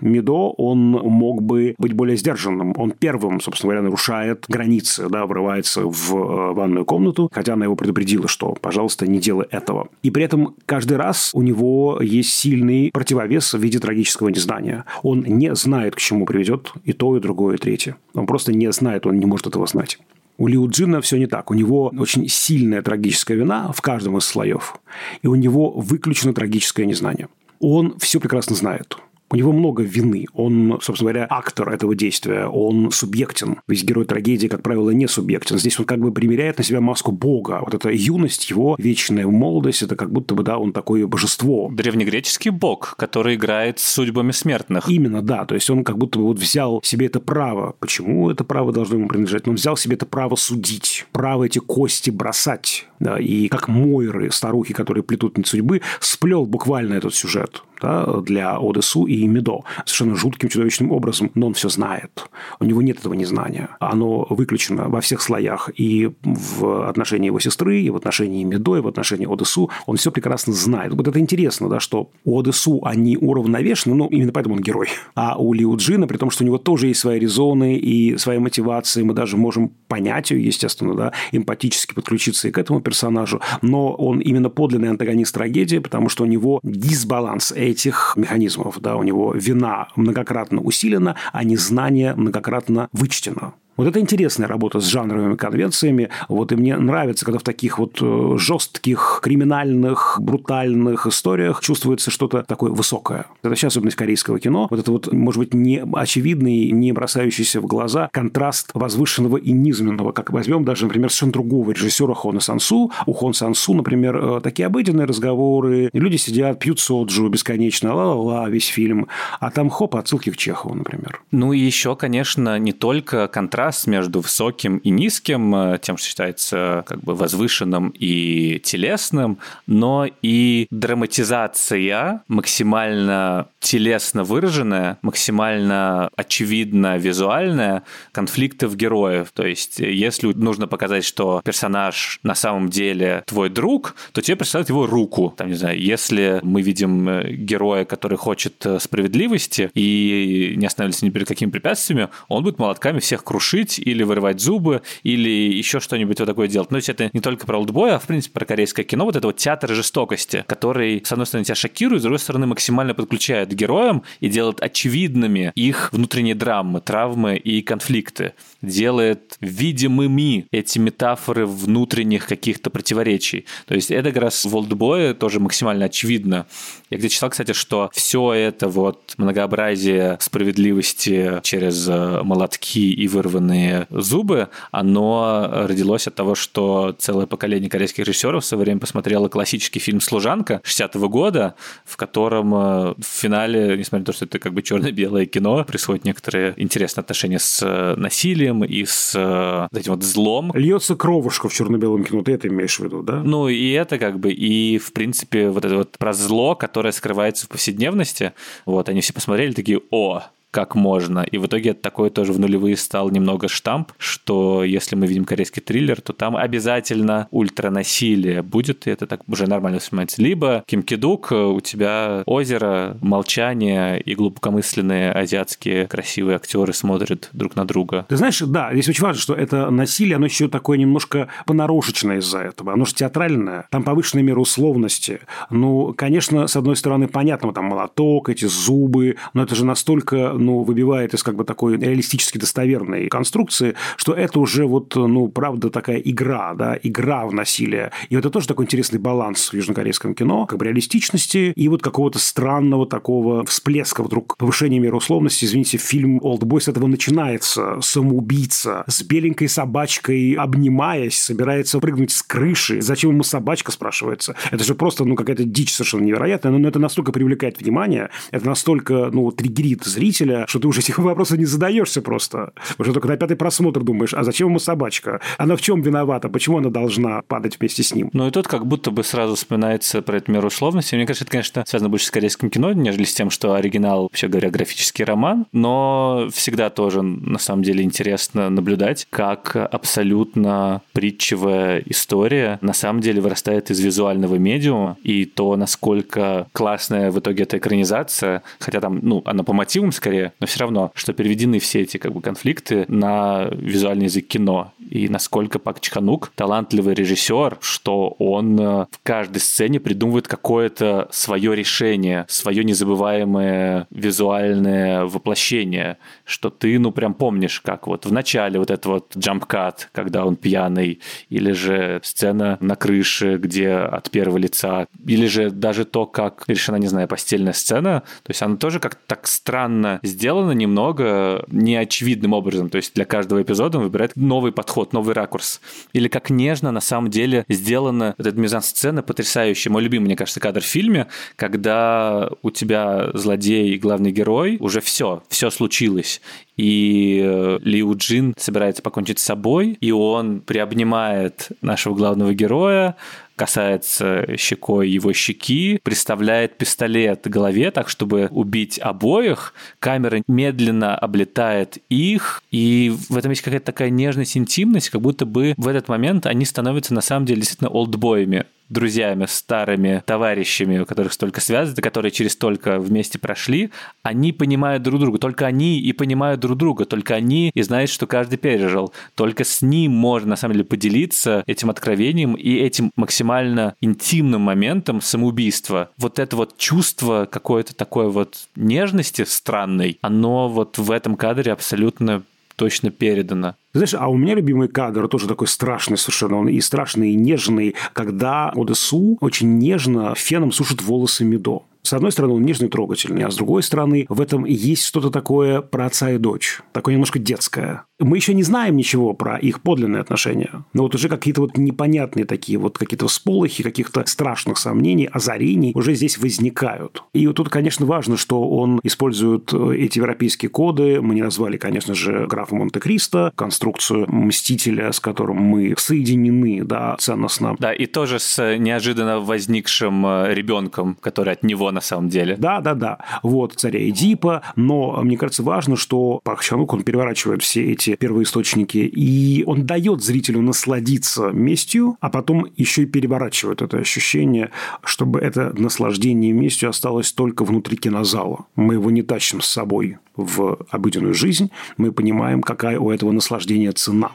Медо 0.00 0.52
он 0.58 0.90
мог 0.90 1.42
бы 1.42 1.74
быть 1.78 1.94
более 1.94 2.16
сдержанным. 2.16 2.74
Он 2.76 2.90
первым, 2.90 3.40
собственно 3.40 3.72
говоря, 3.72 3.82
нарушает 3.82 4.44
границы, 4.46 5.08
да, 5.08 5.24
врывается 5.26 5.82
в 5.86 6.14
э, 6.14 6.52
ванную 6.52 6.84
комнату, 6.84 7.30
хотя 7.32 7.54
она 7.54 7.64
его 7.64 7.76
предупредила, 7.76 8.28
что, 8.28 8.52
пожалуйста, 8.60 9.06
не 9.06 9.18
делай 9.20 9.46
этого. 9.50 9.88
И 10.02 10.10
при 10.10 10.24
этом 10.24 10.54
каждый 10.66 10.98
раз 10.98 11.30
у 11.32 11.40
него 11.40 11.98
есть 12.02 12.30
сильный 12.30 12.90
противовес 12.92 13.54
в 13.54 13.58
виде 13.58 13.78
трагического 13.78 14.28
незнания. 14.28 14.84
Он 15.02 15.22
не 15.22 15.54
знает, 15.54 15.94
к 15.96 15.98
чему 15.98 16.26
приведет 16.26 16.72
и 16.84 16.92
то, 16.92 17.16
и 17.16 17.20
другое, 17.20 17.56
и 17.56 17.58
третье. 17.58 17.96
Он 18.12 18.26
просто 18.26 18.52
не 18.52 18.70
знает, 18.72 19.06
он 19.06 19.18
не 19.18 19.26
может 19.26 19.46
этого 19.46 19.66
знать. 19.66 19.98
У 20.36 20.48
Лиу 20.48 20.68
Джина 20.68 21.00
все 21.00 21.16
не 21.16 21.26
так. 21.26 21.50
У 21.50 21.54
него 21.54 21.92
очень 21.96 22.28
сильная 22.28 22.82
трагическая 22.82 23.36
вина 23.36 23.72
в 23.72 23.80
каждом 23.80 24.18
из 24.18 24.24
слоев, 24.24 24.76
и 25.22 25.26
у 25.28 25.34
него 25.34 25.70
выключено 25.70 26.34
трагическое 26.34 26.86
незнание 26.86 27.28
он 27.60 27.98
все 27.98 28.20
прекрасно 28.20 28.56
знает. 28.56 28.96
У 29.34 29.36
него 29.36 29.50
много 29.50 29.82
вины. 29.82 30.26
Он, 30.32 30.78
собственно 30.80 31.10
говоря, 31.10 31.26
актор 31.28 31.68
этого 31.70 31.96
действия. 31.96 32.46
Он 32.46 32.92
субъектен. 32.92 33.56
Ведь 33.66 33.82
герой 33.82 34.04
трагедии, 34.04 34.46
как 34.46 34.62
правило, 34.62 34.90
не 34.90 35.08
субъектен. 35.08 35.58
Здесь 35.58 35.76
он 35.80 35.86
как 35.86 35.98
бы 35.98 36.12
примеряет 36.12 36.58
на 36.58 36.62
себя 36.62 36.80
маску 36.80 37.10
Бога. 37.10 37.60
Вот 37.64 37.74
эта 37.74 37.90
юность 37.90 38.48
его, 38.48 38.76
вечная 38.78 39.26
молодость, 39.26 39.82
это 39.82 39.96
как 39.96 40.12
будто 40.12 40.36
бы, 40.36 40.44
да, 40.44 40.58
он 40.58 40.72
такое 40.72 41.08
божество. 41.08 41.68
Древнегреческий 41.72 42.52
бог, 42.52 42.94
который 42.96 43.34
играет 43.34 43.80
с 43.80 43.94
судьбами 43.94 44.30
смертных. 44.30 44.88
Именно, 44.88 45.20
да. 45.20 45.44
То 45.46 45.56
есть 45.56 45.68
он 45.68 45.82
как 45.82 45.98
будто 45.98 46.20
бы 46.20 46.26
вот 46.26 46.38
взял 46.38 46.80
себе 46.84 47.06
это 47.06 47.18
право. 47.18 47.74
Почему 47.80 48.30
это 48.30 48.44
право 48.44 48.72
должно 48.72 48.98
ему 48.98 49.08
принадлежать? 49.08 49.48
Он 49.48 49.56
взял 49.56 49.76
себе 49.76 49.96
это 49.96 50.06
право 50.06 50.36
судить, 50.36 51.06
право 51.10 51.42
эти 51.42 51.58
кости 51.58 52.10
бросать. 52.10 52.86
Да, 53.00 53.18
и 53.18 53.48
как 53.48 53.66
Мойры, 53.66 54.30
старухи, 54.30 54.72
которые 54.72 55.02
плетут 55.02 55.36
нить 55.36 55.48
судьбы, 55.48 55.80
сплел 55.98 56.46
буквально 56.46 56.94
этот 56.94 57.16
сюжет 57.16 57.64
да, 57.80 58.20
для 58.20 58.56
Одессу 58.56 59.06
и 59.06 59.26
Медо 59.26 59.60
совершенно 59.84 60.16
жутким, 60.16 60.48
чудовищным 60.48 60.92
образом, 60.92 61.30
но 61.34 61.48
он 61.48 61.54
все 61.54 61.68
знает. 61.68 62.28
У 62.60 62.64
него 62.64 62.82
нет 62.82 62.98
этого 62.98 63.14
незнания. 63.14 63.70
Оно 63.80 64.26
выключено 64.30 64.88
во 64.88 65.00
всех 65.00 65.20
слоях 65.20 65.70
и 65.74 66.10
в 66.22 66.88
отношении 66.88 67.26
его 67.26 67.40
сестры, 67.40 67.80
и 67.80 67.90
в 67.90 67.96
отношении 67.96 68.44
Медо, 68.44 68.76
и 68.76 68.80
в 68.80 68.88
отношении 68.88 69.30
Одессу. 69.30 69.70
Он 69.86 69.96
все 69.96 70.10
прекрасно 70.10 70.52
знает. 70.52 70.92
Вот 70.94 71.06
это 71.08 71.18
интересно, 71.18 71.68
да, 71.68 71.80
что 71.80 72.10
у 72.24 72.38
Одессу 72.38 72.80
они 72.84 73.16
уравновешены, 73.16 73.94
ну, 73.94 74.06
именно 74.08 74.32
поэтому 74.32 74.56
он 74.56 74.62
герой. 74.62 74.88
А 75.14 75.36
у 75.36 75.52
Лиу 75.52 75.76
Джина, 75.76 76.06
при 76.06 76.16
том, 76.16 76.30
что 76.30 76.44
у 76.44 76.46
него 76.46 76.58
тоже 76.58 76.88
есть 76.88 77.00
свои 77.00 77.18
резоны 77.18 77.76
и 77.76 78.16
свои 78.16 78.38
мотивации, 78.38 79.02
мы 79.02 79.14
даже 79.14 79.36
можем 79.36 79.72
понять 79.88 80.30
ее, 80.30 80.44
естественно, 80.44 80.94
да, 80.94 81.12
эмпатически 81.32 81.94
подключиться 81.94 82.48
и 82.48 82.50
к 82.50 82.58
этому 82.58 82.80
персонажу, 82.80 83.40
но 83.62 83.92
он 83.92 84.20
именно 84.20 84.50
подлинный 84.50 84.90
антагонист 84.90 85.34
трагедии, 85.34 85.78
потому 85.78 86.08
что 86.08 86.24
у 86.24 86.26
него 86.26 86.60
дисбаланс 86.62 87.52
этих 87.70 88.14
механизмов. 88.16 88.80
Да, 88.80 88.96
у 88.96 89.02
него 89.02 89.32
вина 89.34 89.88
многократно 89.96 90.60
усилена, 90.60 91.16
а 91.32 91.44
незнание 91.44 92.14
многократно 92.14 92.88
вычтено. 92.92 93.54
Вот 93.76 93.88
это 93.88 93.98
интересная 93.98 94.46
работа 94.46 94.78
с 94.78 94.86
жанровыми 94.86 95.34
конвенциями. 95.34 96.08
Вот 96.28 96.52
и 96.52 96.56
мне 96.56 96.76
нравится, 96.76 97.24
когда 97.24 97.40
в 97.40 97.42
таких 97.42 97.78
вот 97.78 97.98
э, 98.00 98.36
жестких, 98.38 99.18
криминальных, 99.22 100.18
брутальных 100.20 101.06
историях 101.08 101.60
чувствуется 101.60 102.12
что-то 102.12 102.44
такое 102.44 102.70
высокое. 102.70 103.26
Это 103.42 103.56
сейчас 103.56 103.72
особенность 103.72 103.96
корейского 103.96 104.38
кино. 104.38 104.68
Вот 104.70 104.78
это 104.78 104.92
вот, 104.92 105.12
может 105.12 105.40
быть, 105.40 105.54
не 105.54 105.82
очевидный, 105.92 106.70
не 106.70 106.92
бросающийся 106.92 107.60
в 107.60 107.66
глаза 107.66 108.08
контраст 108.12 108.70
возвышенного 108.74 109.38
и 109.38 109.50
низменного. 109.50 110.12
Как 110.12 110.30
возьмем 110.30 110.64
даже, 110.64 110.84
например, 110.84 111.10
совершенно 111.10 111.32
другого 111.32 111.72
режиссера 111.72 112.14
Хона 112.14 112.38
Сансу. 112.38 112.92
У 113.06 113.12
Хон 113.12 113.34
Сансу, 113.34 113.74
например, 113.74 114.16
э, 114.16 114.40
такие 114.40 114.66
обыденные 114.66 115.06
разговоры. 115.06 115.90
Люди 115.92 116.16
сидят, 116.16 116.60
пьют 116.60 116.78
соджу 116.78 117.28
бесконечно, 117.28 117.92
ла-ла-ла, 117.92 118.48
весь 118.48 118.68
фильм. 118.68 119.08
А 119.40 119.50
там 119.50 119.68
хоп, 119.68 119.96
отсылки 119.96 120.30
к 120.30 120.36
Чехову, 120.36 120.76
например. 120.76 121.20
Ну 121.32 121.52
и 121.52 121.58
еще, 121.58 121.96
конечно, 121.96 122.56
не 122.60 122.72
только 122.72 123.26
контраст 123.26 123.63
контраст 123.64 123.86
между 123.86 124.20
высоким 124.20 124.78
и 124.78 124.90
низким, 124.90 125.54
э, 125.54 125.78
тем, 125.80 125.96
что 125.96 126.08
считается 126.08 126.84
как 126.86 127.00
бы 127.00 127.14
возвышенным 127.14 127.94
и 127.98 128.60
телесным, 128.62 129.38
но 129.66 130.06
и 130.22 130.66
драматизация 130.70 132.22
максимально 132.28 133.46
телесно 133.60 134.24
выраженная, 134.24 134.98
максимально 135.02 136.10
очевидно 136.16 136.98
визуальная 136.98 137.82
конфликтов 138.12 138.76
героев. 138.76 139.28
То 139.32 139.46
есть, 139.46 139.78
если 139.78 140.32
нужно 140.34 140.66
показать, 140.66 141.04
что 141.04 141.40
персонаж 141.44 142.20
на 142.22 142.34
самом 142.34 142.68
деле 142.68 143.22
твой 143.26 143.48
друг, 143.48 143.94
то 144.12 144.20
тебе 144.20 144.36
представляют 144.36 144.68
его 144.68 144.86
руку. 144.86 145.32
Там, 145.36 145.48
не 145.48 145.54
знаю, 145.54 145.80
если 145.80 146.40
мы 146.42 146.60
видим 146.60 147.08
э, 147.08 147.32
героя, 147.32 147.84
который 147.84 148.18
хочет 148.18 148.66
э, 148.66 148.78
справедливости 148.78 149.70
и 149.74 150.54
не 150.56 150.66
останавливается 150.66 151.06
ни 151.06 151.10
перед 151.10 151.28
какими 151.28 151.50
препятствиями, 151.50 152.08
он 152.28 152.42
будет 152.42 152.58
молотками 152.58 152.98
всех 152.98 153.24
крушить 153.24 153.53
душить 153.54 153.78
или 153.78 154.02
вырывать 154.02 154.40
зубы, 154.40 154.82
или 155.02 155.28
еще 155.28 155.80
что-нибудь 155.80 156.18
вот 156.18 156.26
такое 156.26 156.48
делать. 156.48 156.70
Но 156.70 156.78
есть 156.78 156.88
это 156.88 157.10
не 157.12 157.20
только 157.20 157.46
про 157.46 157.58
олдбоя, 157.58 157.96
а 157.96 157.98
в 157.98 158.06
принципе 158.06 158.34
про 158.34 158.44
корейское 158.44 158.84
кино, 158.84 159.04
вот 159.04 159.16
это 159.16 159.26
вот 159.28 159.36
театр 159.36 159.72
жестокости, 159.74 160.44
который, 160.46 161.02
с 161.04 161.12
одной 161.12 161.26
стороны, 161.26 161.44
тебя 161.44 161.54
шокирует, 161.54 162.00
с 162.00 162.02
другой 162.02 162.18
стороны, 162.18 162.46
максимально 162.46 162.94
подключает 162.94 163.50
к 163.50 163.54
героям 163.54 164.02
и 164.20 164.28
делает 164.28 164.60
очевидными 164.60 165.52
их 165.54 165.92
внутренние 165.92 166.34
драмы, 166.34 166.80
травмы 166.80 167.36
и 167.36 167.62
конфликты. 167.62 168.32
Делает 168.62 169.36
видимыми 169.40 170.46
эти 170.50 170.78
метафоры 170.78 171.46
внутренних 171.46 172.26
каких-то 172.26 172.70
противоречий. 172.70 173.46
То 173.66 173.74
есть 173.74 173.90
это 173.90 174.10
как 174.10 174.22
раз 174.22 174.44
в 174.44 174.56
олдбое 174.56 175.14
тоже 175.14 175.40
максимально 175.40 175.86
очевидно. 175.86 176.46
Я 176.90 176.98
где 176.98 177.08
читал, 177.08 177.30
кстати, 177.30 177.52
что 177.52 177.90
все 177.92 178.32
это 178.32 178.68
вот 178.68 179.14
многообразие 179.16 180.16
справедливости 180.20 181.40
через 181.42 181.88
э, 181.88 182.22
молотки 182.22 182.92
и 182.92 183.08
вырванные 183.08 183.43
сломанные 183.44 183.86
зубы, 183.90 184.48
оно 184.70 185.48
родилось 185.66 186.06
от 186.06 186.14
того, 186.14 186.34
что 186.34 186.94
целое 186.98 187.26
поколение 187.26 187.70
корейских 187.70 188.06
режиссеров 188.06 188.42
в 188.42 188.46
свое 188.46 188.64
время 188.64 188.80
посмотрело 188.80 189.28
классический 189.28 189.80
фильм 189.80 190.00
«Служанка» 190.00 190.60
60-го 190.64 191.08
года, 191.08 191.54
в 191.84 191.96
котором 191.96 192.54
э, 192.54 192.94
в 192.98 193.04
финале, 193.04 193.76
несмотря 193.76 194.00
на 194.00 194.04
то, 194.06 194.12
что 194.12 194.24
это 194.24 194.38
как 194.38 194.52
бы 194.52 194.62
черно-белое 194.62 195.26
кино, 195.26 195.64
происходит 195.64 196.04
некоторые 196.04 196.54
интересные 196.56 197.02
отношения 197.02 197.38
с 197.38 197.62
э, 197.62 197.94
насилием 197.96 198.64
и 198.64 198.84
с 198.84 199.12
э, 199.14 199.76
этим 199.76 199.92
вот 199.92 200.02
злом. 200.02 200.52
Льется 200.54 200.96
кровушка 200.96 201.48
в 201.48 201.52
черно-белом 201.52 202.04
кино, 202.04 202.22
ты 202.22 202.32
это 202.32 202.48
имеешь 202.48 202.78
в 202.78 202.84
виду, 202.84 203.02
да? 203.02 203.22
Ну, 203.22 203.48
и 203.48 203.70
это 203.72 203.98
как 203.98 204.18
бы, 204.18 204.32
и 204.32 204.78
в 204.78 204.92
принципе 204.92 205.50
вот 205.50 205.64
это 205.64 205.76
вот 205.76 205.98
про 205.98 206.12
зло, 206.12 206.54
которое 206.54 206.92
скрывается 206.92 207.46
в 207.46 207.48
повседневности, 207.48 208.32
вот, 208.66 208.88
они 208.88 209.00
все 209.00 209.12
посмотрели, 209.12 209.52
такие, 209.52 209.80
о, 209.90 210.22
как 210.54 210.76
можно. 210.76 211.26
И 211.32 211.36
в 211.36 211.46
итоге 211.46 211.74
такой 211.74 212.10
тоже 212.10 212.32
в 212.32 212.38
нулевые 212.38 212.76
стал 212.76 213.10
немного 213.10 213.48
штамп, 213.48 213.90
что 213.98 214.62
если 214.62 214.94
мы 214.94 215.08
видим 215.08 215.24
корейский 215.24 215.60
триллер, 215.60 216.00
то 216.00 216.12
там 216.12 216.36
обязательно 216.36 217.26
ультранасилие 217.32 218.40
будет, 218.42 218.86
и 218.86 218.90
это 218.90 219.08
так 219.08 219.22
уже 219.26 219.48
нормально 219.48 219.78
воспринимается. 219.78 220.22
Либо 220.22 220.62
Ким 220.68 220.84
Кидук, 220.84 221.32
у 221.32 221.60
тебя 221.60 222.22
озеро, 222.26 222.96
молчание 223.00 224.00
и 224.00 224.14
глубокомысленные 224.14 225.10
азиатские 225.10 225.88
красивые 225.88 226.36
актеры 226.36 226.72
смотрят 226.72 227.30
друг 227.32 227.56
на 227.56 227.66
друга. 227.66 228.06
Ты 228.08 228.16
знаешь, 228.16 228.38
да, 228.38 228.72
здесь 228.72 228.88
очень 228.88 229.02
важно, 229.02 229.20
что 229.20 229.34
это 229.34 229.70
насилие, 229.70 230.14
оно 230.14 230.26
еще 230.26 230.46
такое 230.46 230.78
немножко 230.78 231.26
понарошечное 231.46 232.18
из-за 232.18 232.38
этого. 232.38 232.74
Оно 232.74 232.84
же 232.84 232.94
театральное, 232.94 233.66
там 233.70 233.82
повышенная 233.82 234.22
мера 234.22 234.38
условности. 234.38 235.18
Ну, 235.50 235.92
конечно, 235.94 236.46
с 236.46 236.54
одной 236.54 236.76
стороны, 236.76 237.08
понятно, 237.08 237.52
там 237.52 237.64
молоток, 237.64 238.28
эти 238.28 238.44
зубы, 238.44 239.16
но 239.32 239.42
это 239.42 239.56
же 239.56 239.64
настолько 239.64 240.32
ну, 240.44 240.62
выбивает 240.62 241.14
из 241.14 241.22
как 241.22 241.36
бы 241.36 241.44
такой 241.44 241.76
реалистически 241.76 242.38
достоверной 242.38 243.08
конструкции, 243.08 243.74
что 243.96 244.12
это 244.12 244.38
уже 244.38 244.66
вот, 244.66 244.94
ну, 244.94 245.28
правда, 245.28 245.70
такая 245.70 245.98
игра, 245.98 246.54
да, 246.54 246.78
игра 246.82 247.26
в 247.26 247.34
насилие. 247.34 247.90
И 248.08 248.16
это 248.16 248.30
тоже 248.30 248.46
такой 248.46 248.64
интересный 248.64 248.98
баланс 248.98 249.52
в 249.52 249.54
южнокорейском 249.54 250.14
кино, 250.14 250.46
как 250.46 250.58
бы 250.58 250.66
реалистичности 250.66 251.52
и 251.54 251.68
вот 251.68 251.82
какого-то 251.82 252.18
странного 252.18 252.86
такого 252.86 253.44
всплеска 253.44 254.02
вдруг 254.02 254.36
повышения 254.36 254.78
меры 254.78 254.96
условности. 254.96 255.44
Извините, 255.44 255.78
фильм 255.78 256.18
«Олдбой» 256.22 256.60
с 256.60 256.68
этого 256.68 256.86
начинается. 256.86 257.80
Самоубийца 257.80 258.84
с 258.86 259.02
беленькой 259.02 259.48
собачкой, 259.48 260.32
обнимаясь, 260.32 261.20
собирается 261.20 261.78
прыгнуть 261.80 262.12
с 262.12 262.22
крыши. 262.22 262.80
Зачем 262.80 263.10
ему 263.10 263.22
собачка, 263.22 263.72
спрашивается? 263.72 264.36
Это 264.50 264.64
же 264.64 264.74
просто, 264.74 265.04
ну, 265.04 265.16
какая-то 265.16 265.44
дичь 265.44 265.72
совершенно 265.72 266.04
невероятная, 266.04 266.52
но 266.52 266.68
это 266.68 266.78
настолько 266.78 267.12
привлекает 267.12 267.60
внимание, 267.60 268.10
это 268.30 268.46
настолько, 268.46 269.10
ну, 269.12 269.30
триггерит 269.30 269.84
зрителя, 269.84 270.33
что 270.46 270.58
ты 270.58 270.68
уже 270.68 270.80
этих 270.80 270.98
вопросов 270.98 271.38
не 271.38 271.44
задаешься 271.44 272.02
просто. 272.02 272.52
Уже 272.78 272.92
только 272.92 273.08
на 273.08 273.16
пятый 273.16 273.36
просмотр 273.36 273.82
думаешь, 273.82 274.14
а 274.14 274.24
зачем 274.24 274.48
ему 274.48 274.58
собачка? 274.58 275.20
Она 275.38 275.56
в 275.56 275.60
чем 275.60 275.82
виновата? 275.82 276.28
Почему 276.28 276.58
она 276.58 276.70
должна 276.70 277.22
падать 277.22 277.58
вместе 277.58 277.82
с 277.82 277.94
ним? 277.94 278.10
Ну 278.12 278.28
и 278.28 278.30
тут 278.30 278.48
как 278.48 278.66
будто 278.66 278.90
бы 278.90 279.04
сразу 279.04 279.34
вспоминается 279.34 280.02
про 280.02 280.16
эту 280.18 280.32
меру 280.32 280.48
условности. 280.48 280.94
Мне 280.94 281.06
кажется, 281.06 281.24
это, 281.24 281.32
конечно, 281.32 281.64
связано 281.66 281.88
больше 281.88 282.06
с 282.06 282.10
корейским 282.10 282.50
кино, 282.50 282.72
нежели 282.72 283.04
с 283.04 283.14
тем, 283.14 283.30
что 283.30 283.54
оригинал, 283.54 284.02
вообще 284.02 284.28
говоря, 284.28 284.50
графический 284.50 285.04
роман, 285.04 285.46
но 285.52 286.28
всегда 286.32 286.70
тоже, 286.70 287.02
на 287.02 287.38
самом 287.38 287.62
деле, 287.62 287.82
интересно 287.82 288.50
наблюдать, 288.50 289.06
как 289.10 289.56
абсолютно 289.56 290.82
притчевая 290.92 291.82
история 291.86 292.58
на 292.60 292.72
самом 292.72 293.00
деле 293.00 293.20
вырастает 293.20 293.70
из 293.70 293.80
визуального 293.80 294.36
медиума, 294.36 294.96
и 295.02 295.24
то, 295.24 295.56
насколько 295.56 296.46
классная 296.52 297.10
в 297.10 297.18
итоге 297.18 297.44
эта 297.44 297.58
экранизация, 297.58 298.42
хотя 298.58 298.80
там, 298.80 299.00
ну, 299.02 299.22
она 299.24 299.42
по 299.42 299.52
мотивам 299.52 299.92
скорее, 299.92 300.23
но 300.40 300.46
все 300.46 300.60
равно, 300.60 300.92
что 300.94 301.12
переведены 301.12 301.58
все 301.58 301.80
эти 301.80 301.96
как 301.96 302.12
бы 302.12 302.20
конфликты 302.20 302.84
на 302.88 303.48
визуальный 303.50 304.04
язык 304.04 304.26
кино, 304.26 304.72
и 304.90 305.08
насколько 305.08 305.58
Пак 305.58 305.80
Чханук 305.80 306.32
талантливый 306.34 306.94
режиссер, 306.94 307.58
что 307.60 308.08
он 308.18 308.58
э, 308.60 308.86
в 308.90 309.00
каждой 309.02 309.38
сцене 309.38 309.80
придумывает 309.80 310.28
какое-то 310.28 311.08
свое 311.10 311.54
решение, 311.54 312.26
свое 312.28 312.64
незабываемое 312.64 313.86
визуальное 313.90 315.04
воплощение, 315.04 315.98
что 316.24 316.50
ты, 316.50 316.78
ну, 316.78 316.92
прям 316.92 317.14
помнишь, 317.14 317.60
как 317.60 317.86
вот 317.86 318.06
в 318.06 318.12
начале 318.12 318.58
вот 318.58 318.70
этот 318.70 318.86
вот 318.86 319.16
джампкат, 319.16 319.90
когда 319.92 320.24
он 320.24 320.36
пьяный, 320.36 321.00
или 321.28 321.52
же 321.52 322.00
сцена 322.02 322.58
на 322.60 322.76
крыше, 322.76 323.36
где 323.36 323.72
от 323.72 324.10
первого 324.10 324.38
лица, 324.38 324.86
или 325.06 325.26
же 325.26 325.50
даже 325.50 325.84
то, 325.84 326.06
как 326.06 326.44
решена, 326.46 326.76
не 326.76 326.88
знаю, 326.88 327.08
постельная 327.08 327.52
сцена, 327.52 328.02
то 328.22 328.30
есть 328.30 328.42
она 328.42 328.56
тоже 328.56 328.80
как-то 328.80 329.00
так 329.06 329.26
странно 329.26 330.00
сделана 330.04 330.52
немного 330.52 331.44
неочевидным 331.48 332.32
образом, 332.32 332.68
то 332.70 332.76
есть 332.76 332.94
для 332.94 333.04
каждого 333.04 333.42
эпизода 333.42 333.78
он 333.78 333.84
выбирает 333.84 334.14
новый 334.16 334.52
подход, 334.52 334.92
новый 334.92 335.14
ракурс, 335.14 335.60
или 335.92 336.08
как 336.08 336.30
нежно 336.30 336.70
на 336.70 336.80
самом 336.80 337.10
деле 337.10 337.44
сделана 337.48 338.14
эта 338.18 338.32
мизансцена 338.32 339.02
потрясающая. 339.02 339.72
Мой 339.72 339.82
любимый, 339.82 340.06
мне 340.06 340.16
кажется, 340.16 340.40
кадр 340.40 340.60
в 340.60 340.66
фильме, 340.66 341.08
когда 341.36 342.30
у 342.42 342.50
тебя 342.50 343.10
злодей 343.14 343.74
и 343.74 343.78
главный 343.78 344.12
герой, 344.12 344.58
уже 344.60 344.80
все, 344.80 345.22
все 345.28 345.50
случилось, 345.50 346.20
и 346.56 347.20
э, 347.24 347.58
Лиу 347.62 347.96
Джин 347.96 348.34
собирается 348.36 348.82
покончить 348.82 349.18
с 349.18 349.24
собой, 349.24 349.76
и 349.80 349.90
он 349.90 350.40
приобнимает 350.40 351.48
нашего 351.62 351.94
главного 351.94 352.32
героя, 352.32 352.96
касается 353.36 354.36
щекой 354.36 354.88
его 354.88 355.12
щеки, 355.12 355.80
приставляет 355.82 356.56
пистолет 356.56 357.26
голове 357.28 357.70
так, 357.70 357.88
чтобы 357.88 358.28
убить 358.30 358.78
обоих. 358.78 359.54
Камера 359.78 360.22
медленно 360.28 360.96
облетает 360.96 361.78
их, 361.88 362.42
и 362.50 362.94
в 363.08 363.16
этом 363.16 363.30
есть 363.30 363.42
какая-то 363.42 363.66
такая 363.66 363.90
нежность, 363.90 364.36
интимность, 364.36 364.90
как 364.90 365.00
будто 365.00 365.26
бы 365.26 365.54
в 365.56 365.68
этот 365.68 365.88
момент 365.88 366.26
они 366.26 366.44
становятся 366.44 366.94
на 366.94 367.00
самом 367.00 367.26
деле 367.26 367.40
действительно 367.40 367.70
олдбоями 367.70 368.46
друзьями, 368.74 369.24
старыми 369.26 370.02
товарищами, 370.04 370.80
у 370.80 370.84
которых 370.84 371.14
столько 371.14 371.40
связано, 371.40 371.80
которые 371.80 372.12
через 372.12 372.32
столько 372.32 372.78
вместе 372.78 373.18
прошли, 373.18 373.70
они 374.02 374.32
понимают 374.32 374.82
друг 374.82 375.00
друга. 375.00 375.18
Только 375.18 375.46
они 375.46 375.80
и 375.80 375.92
понимают 375.92 376.40
друг 376.40 376.58
друга. 376.58 376.84
Только 376.84 377.14
они 377.14 377.50
и 377.54 377.62
знают, 377.62 377.90
что 377.90 378.06
каждый 378.06 378.36
пережил. 378.36 378.92
Только 379.14 379.44
с 379.44 379.62
ним 379.62 379.92
можно, 379.92 380.30
на 380.30 380.36
самом 380.36 380.54
деле, 380.54 380.64
поделиться 380.64 381.42
этим 381.46 381.70
откровением 381.70 382.34
и 382.34 382.56
этим 382.56 382.90
максимально 382.96 383.76
интимным 383.80 384.42
моментом 384.42 385.00
самоубийства. 385.00 385.90
Вот 385.96 386.18
это 386.18 386.36
вот 386.36 386.58
чувство 386.58 387.26
какое-то 387.30 387.74
такое 387.74 388.08
вот 388.08 388.48
нежности 388.56 389.24
странной, 389.24 389.98
оно 390.02 390.48
вот 390.48 390.78
в 390.78 390.90
этом 390.90 391.16
кадре 391.16 391.52
абсолютно 391.52 392.22
точно 392.56 392.90
передано. 392.90 393.54
Знаешь, 393.74 393.94
а 393.94 394.06
у 394.08 394.16
меня 394.16 394.36
любимый 394.36 394.68
кадр 394.68 395.08
тоже 395.08 395.26
такой 395.26 395.48
страшный 395.48 395.98
совершенно, 395.98 396.38
он 396.38 396.48
и 396.48 396.60
страшный, 396.60 397.10
и 397.10 397.16
нежный, 397.16 397.74
когда 397.92 398.50
Одесу 398.50 399.18
очень 399.20 399.58
нежно 399.58 400.14
феном 400.14 400.52
сушит 400.52 400.80
волосы 400.80 401.24
Медо. 401.24 401.64
С 401.86 401.92
одной 401.92 402.12
стороны, 402.12 402.34
он 402.34 402.42
нежный 402.42 402.68
и 402.68 402.70
трогательный, 402.70 403.24
а 403.24 403.30
с 403.30 403.36
другой 403.36 403.62
стороны, 403.62 404.06
в 404.08 404.22
этом 404.22 404.46
есть 404.46 404.86
что-то 404.86 405.10
такое 405.10 405.60
про 405.60 405.84
отца 405.84 406.10
и 406.10 406.16
дочь. 406.16 406.62
Такое 406.72 406.94
немножко 406.94 407.18
детское. 407.18 407.84
Мы 408.00 408.16
еще 408.16 408.32
не 408.32 408.42
знаем 408.42 408.74
ничего 408.74 409.12
про 409.12 409.36
их 409.36 409.60
подлинные 409.60 410.00
отношения. 410.00 410.64
Но 410.72 410.84
вот 410.84 410.94
уже 410.94 411.10
какие-то 411.10 411.42
вот 411.42 411.58
непонятные 411.58 412.24
такие 412.24 412.58
вот 412.58 412.78
какие-то 412.78 413.06
всполохи, 413.06 413.62
каких-то 413.62 414.02
страшных 414.06 414.56
сомнений, 414.56 415.10
озарений 415.12 415.72
уже 415.74 415.94
здесь 415.94 416.16
возникают. 416.16 417.04
И 417.12 417.26
вот 417.26 417.36
тут, 417.36 417.50
конечно, 417.50 417.84
важно, 417.84 418.16
что 418.16 418.48
он 418.48 418.80
использует 418.82 419.52
э, 419.52 419.76
эти 419.76 419.98
европейские 419.98 420.48
коды. 420.48 421.02
Мы 421.02 421.14
не 421.14 421.22
назвали, 421.22 421.58
конечно 421.58 421.94
же, 421.94 422.26
графа 422.26 422.54
Монте-Кристо, 422.54 423.30
конструкцию 423.64 424.06
Мстителя, 424.08 424.92
с 424.92 425.00
которым 425.00 425.36
мы 425.38 425.74
соединены, 425.78 426.64
да, 426.64 426.96
ценностно. 426.98 427.56
Да, 427.58 427.72
и 427.72 427.86
тоже 427.86 428.18
с 428.18 428.56
неожиданно 428.58 429.20
возникшим 429.20 430.06
э, 430.06 430.34
ребенком, 430.34 430.96
который 431.00 431.32
от 431.32 431.42
него 431.42 431.70
на 431.70 431.80
самом 431.80 432.08
деле. 432.08 432.36
Да, 432.36 432.60
да, 432.60 432.74
да. 432.74 432.98
Вот 433.22 433.54
царя 433.54 433.88
Эдипа. 433.88 434.42
Но 434.56 435.00
мне 435.02 435.16
кажется 435.16 435.42
важно, 435.42 435.76
что 435.76 436.20
Пак 436.24 436.42
Чанук, 436.42 436.74
он 436.74 436.82
переворачивает 436.82 437.42
все 437.42 437.72
эти 437.72 437.96
первоисточники, 437.96 438.78
и 438.78 439.44
он 439.46 439.64
дает 439.64 440.02
зрителю 440.02 440.42
насладиться 440.42 441.30
местью, 441.30 441.96
а 442.00 442.10
потом 442.10 442.46
еще 442.56 442.82
и 442.82 442.86
переворачивает 442.86 443.62
это 443.62 443.78
ощущение, 443.78 444.50
чтобы 444.84 445.20
это 445.20 445.54
наслаждение 445.56 446.32
местью 446.32 446.68
осталось 446.68 447.12
только 447.12 447.44
внутри 447.44 447.76
кинозала. 447.76 448.44
Мы 448.56 448.74
его 448.74 448.90
не 448.90 449.02
тащим 449.02 449.40
с 449.40 449.46
собой 449.46 449.96
в 450.16 450.58
обыденную 450.70 451.14
жизнь, 451.14 451.50
мы 451.76 451.92
понимаем, 451.92 452.42
какая 452.42 452.78
у 452.78 452.90
этого 452.90 453.12
наслаждения 453.12 453.72
цена. 453.72 454.12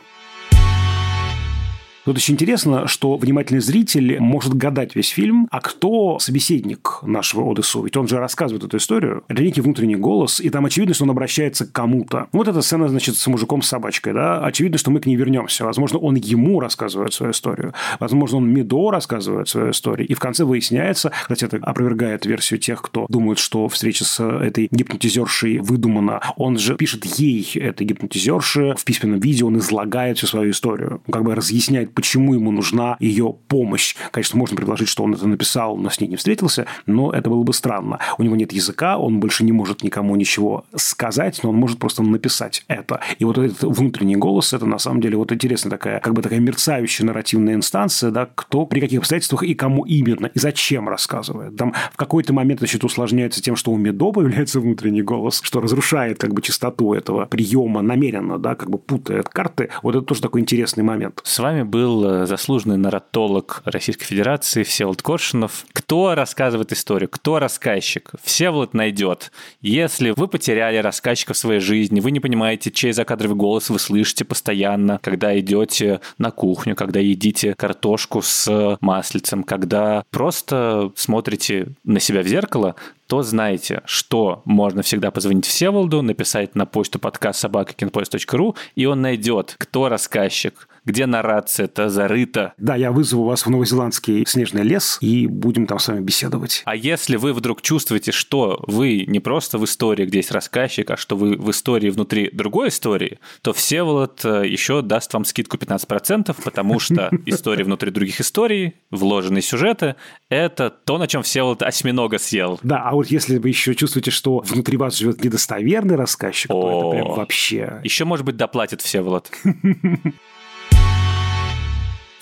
Тут 2.05 2.17
очень 2.17 2.35
интересно, 2.35 2.88
что 2.88 3.17
внимательный 3.17 3.62
зритель 3.62 4.19
может 4.19 4.53
гадать 4.53 4.95
весь 4.95 5.09
фильм, 5.09 5.47
а 5.51 5.59
кто 5.59 6.17
собеседник 6.19 6.99
нашего 7.03 7.49
Одессу? 7.51 7.83
Ведь 7.83 7.97
он 7.97 8.07
же 8.07 8.17
рассказывает 8.17 8.63
эту 8.63 8.77
историю. 8.77 9.23
Это 9.27 9.43
некий 9.43 9.62
внутренний 9.62 9.95
голос, 9.95 10.39
и 10.39 10.49
там 10.49 10.65
очевидно, 10.65 10.93
что 10.95 11.03
он 11.03 11.12
обращается 11.12 11.65
к 11.65 11.71
кому-то. 11.71 12.27
Вот 12.31 12.47
эта 12.47 12.62
сцена, 12.62 12.88
значит, 12.88 13.15
с 13.15 13.27
мужиком 13.27 13.62
с 13.62 13.67
собачкой, 13.67 14.13
да? 14.13 14.43
Очевидно, 14.43 14.77
что 14.77 14.91
мы 14.91 15.01
к 15.01 15.05
ней 15.05 15.15
вернемся. 15.15 15.65
Возможно, 15.65 15.99
он 15.99 16.15
ему 16.15 16.59
рассказывает 16.59 17.13
свою 17.13 17.31
историю. 17.31 17.73
Возможно, 17.99 18.38
он 18.38 18.49
Медо 18.49 18.91
рассказывает 18.91 19.49
свою 19.49 19.71
историю. 19.71 20.07
И 20.07 20.13
в 20.13 20.19
конце 20.19 20.45
выясняется, 20.45 21.12
кстати, 21.21 21.45
это 21.45 21.57
опровергает 21.57 22.25
версию 22.25 22.59
тех, 22.59 22.81
кто 22.81 23.05
думает, 23.09 23.39
что 23.39 23.67
встреча 23.67 24.05
с 24.05 24.23
этой 24.23 24.69
гипнотизершей 24.71 25.59
выдумана. 25.59 26.21
Он 26.38 26.57
же 26.57 26.75
пишет 26.75 27.05
ей, 27.05 27.51
этой 27.55 27.85
гипнотизерше, 27.85 28.75
в 28.77 28.85
письменном 28.85 29.19
видео 29.19 29.47
он 29.47 29.57
излагает 29.57 30.17
всю 30.17 30.27
свою 30.27 30.51
историю. 30.51 31.01
Как 31.12 31.23
бы 31.23 31.35
разъясняет, 31.35 31.88
почему 31.89 32.34
ему 32.34 32.52
нужна 32.52 32.97
ее 32.99 33.36
помощь. 33.47 33.95
Конечно, 34.12 34.38
можно 34.38 34.56
предложить, 34.56 34.88
что 34.88 35.04
он 35.04 35.13
это 35.13 35.28
написал, 35.28 35.78
но 35.78 35.89
с 35.89 35.99
ней 35.99 36.08
не 36.08 36.15
встретился, 36.15 36.65
но 36.86 37.12
это 37.12 37.30
было 37.30 37.43
бы 37.43 37.54
странно. 37.54 37.99
У 38.17 38.23
него 38.23 38.36
нет 38.36 38.52
языка, 38.52 38.97
он 38.97 39.19
больше 39.19 39.43
не 39.43 39.52
может 39.52 39.84
никому 39.84 40.15
ничего 40.15 40.65
сказать, 40.75 41.39
но 41.43 41.49
он 41.49 41.56
может 41.56 41.80
просто 41.80 42.04
написать 42.04 42.63
это. 42.67 43.02
И 43.17 43.25
вот 43.25 43.38
этот 43.38 43.63
внутренний 43.63 44.15
голос, 44.15 44.54
это 44.54 44.65
на 44.65 44.80
самом 44.80 45.02
деле 45.02 45.17
вот 45.17 45.32
интересная 45.32 45.71
такая, 45.71 45.99
как 45.99 46.13
бы 46.13 46.21
такая 46.21 46.39
мерцающая 46.39 47.06
нарративная 47.06 47.56
инстанция, 47.56 48.12
да, 48.12 48.28
кто 48.34 48.65
при 48.65 48.80
каких 48.80 48.99
обстоятельствах 48.99 49.43
и 49.43 49.54
кому 49.54 49.86
именно, 49.86 50.28
и 50.28 50.39
зачем 50.39 50.89
рассказывает. 50.89 51.56
Там 51.56 51.73
в 51.93 51.97
какой-то 51.97 52.34
момент, 52.34 52.60
значит, 52.60 52.84
усложняется 52.84 53.41
тем, 53.41 53.56
что 53.56 53.71
у 53.71 53.78
Медо 53.78 54.12
появляется 54.12 54.60
внутренний 54.60 55.02
голос, 55.02 55.41
что 55.43 55.62
разрушает 55.62 56.19
как 56.19 56.34
бы 56.34 56.41
чистоту 56.41 56.93
этого 56.93 57.25
приема 57.25 57.82
намеренно, 57.82 58.38
да, 58.38 58.56
как 58.56 58.69
бы 58.69 58.78
путает 58.78 59.30
карты. 59.30 59.69
Вот 59.84 59.95
это 59.95 60.06
тоже 60.06 60.21
такой 60.21 60.41
интересный 60.41 60.84
момент. 60.84 61.21
С 61.23 61.39
вами 61.39 61.63
был 61.63 61.79
был 61.80 62.04
э, 62.04 62.26
заслуженный 62.26 62.76
нарратолог 62.76 63.62
Российской 63.63 64.04
Федерации 64.04 64.63
Всеволод 64.63 65.02
Коршунов. 65.02 65.65
Кто 65.72 66.13
рассказывает 66.13 66.74
историю? 66.74 67.08
Кто 67.08 67.39
рассказчик? 67.39 68.12
Всеволод 68.22 68.74
найдет. 68.74 69.32
Если 69.62 70.10
вы 70.10 70.28
потеряли 70.28 70.76
рассказчика 70.76 71.34
в 71.34 71.38
своей 71.38 71.62
жизни, 71.62 72.02
вы 72.02 72.12
не 72.12 72.20
понимаете, 72.20 72.70
чей 72.70 72.92
закадровый 72.92 73.38
голос 73.38 73.70
вы 73.70 73.80
слышите 73.80 74.26
постоянно, 74.26 75.00
когда 75.02 75.39
идете 75.39 76.02
на 76.18 76.32
кухню, 76.32 76.76
когда 76.76 77.00
едите 77.00 77.56
картошку 77.56 78.22
с 78.22 78.78
маслицем, 78.82 79.44
когда 79.44 80.04
просто 80.12 80.92
смотрите 80.96 81.70
на 81.86 82.02
себя 82.02 82.24
в 82.24 82.28
зеркало, 82.28 82.76
то 83.10 83.24
знаете, 83.24 83.82
что 83.86 84.44
можно 84.46 84.84
всегда 84.84 85.10
позвонить 85.10 85.48
Всеволоду, 85.48 86.04
написать 86.04 86.54
на 86.54 86.68
почту 86.68 87.00
подкаст 87.00 87.39
собакакинпоезд.ру, 87.39 88.56
и 88.76 88.86
он 88.86 89.02
найдет, 89.02 89.56
кто 89.58 89.89
рассказчик, 89.89 90.68
где 90.86 91.06
наррация-то 91.06 91.89
зарыта. 91.89 92.54
Да, 92.58 92.76
я 92.76 92.92
вызову 92.92 93.26
вас 93.26 93.46
в 93.46 93.50
новозеландский 93.50 94.26
снежный 94.26 94.63
лес 94.63 94.98
и 95.02 95.28
будем 95.28 95.68
там 95.68 95.80
с 95.80 95.88
вами 95.88 96.02
беседовать. 96.02 96.62
А 96.65 96.76
если 96.76 97.15
вы 97.15 97.34
вдруг 97.34 97.62
чувствуете, 97.62 98.12
что 98.12 98.63
вы 98.68 99.06
не 99.08 99.20
просто 99.20 99.58
в 99.58 99.65
истории, 99.65 100.06
где 100.06 100.20
есть 100.20 100.32
рассказчик, 100.32 100.92
а 100.92 100.98
что 100.98 101.15
вы 101.15 101.36
в 101.36 101.50
истории 101.52 101.89
внутри 101.89 102.30
другой 102.32 102.70
истории, 102.70 103.20
то 103.42 103.54
Всеволод 103.54 104.24
э, 104.24 104.48
еще 104.48 104.82
даст 104.82 105.13
вам 105.13 105.26
скидку 105.26 105.58
15%, 105.58 106.36
потому 106.44 106.80
что 106.80 107.10
истории 107.26 107.63
внутри 107.63 107.92
других 107.92 108.22
историй, 108.22 108.76
вложенные 108.92 109.42
сюжеты, 109.42 109.96
это 110.30 110.70
то, 110.70 110.98
на 110.98 111.08
чем 111.08 111.24
Всеволод 111.24 111.63
осьминога 111.63 112.18
съел. 112.18 112.60
Да, 112.63 112.84
а 112.84 112.94
вот 112.94 113.08
если 113.08 113.38
вы 113.38 113.50
еще 113.50 113.76
чувствуете, 113.76 114.12
что 114.12 114.39
внутри 114.39 114.78
вас 114.78 114.98
живет 114.98 115.24
недостоверный 115.24 115.96
рассказчик, 115.96 116.50
то 116.50 116.94
это 116.94 117.04
прям 117.04 117.15
вообще... 117.15 117.82
Еще, 117.84 118.06
может 118.06 118.26
быть, 118.26 118.38
доплатит 118.38 118.82
Всеволод. 118.82 119.32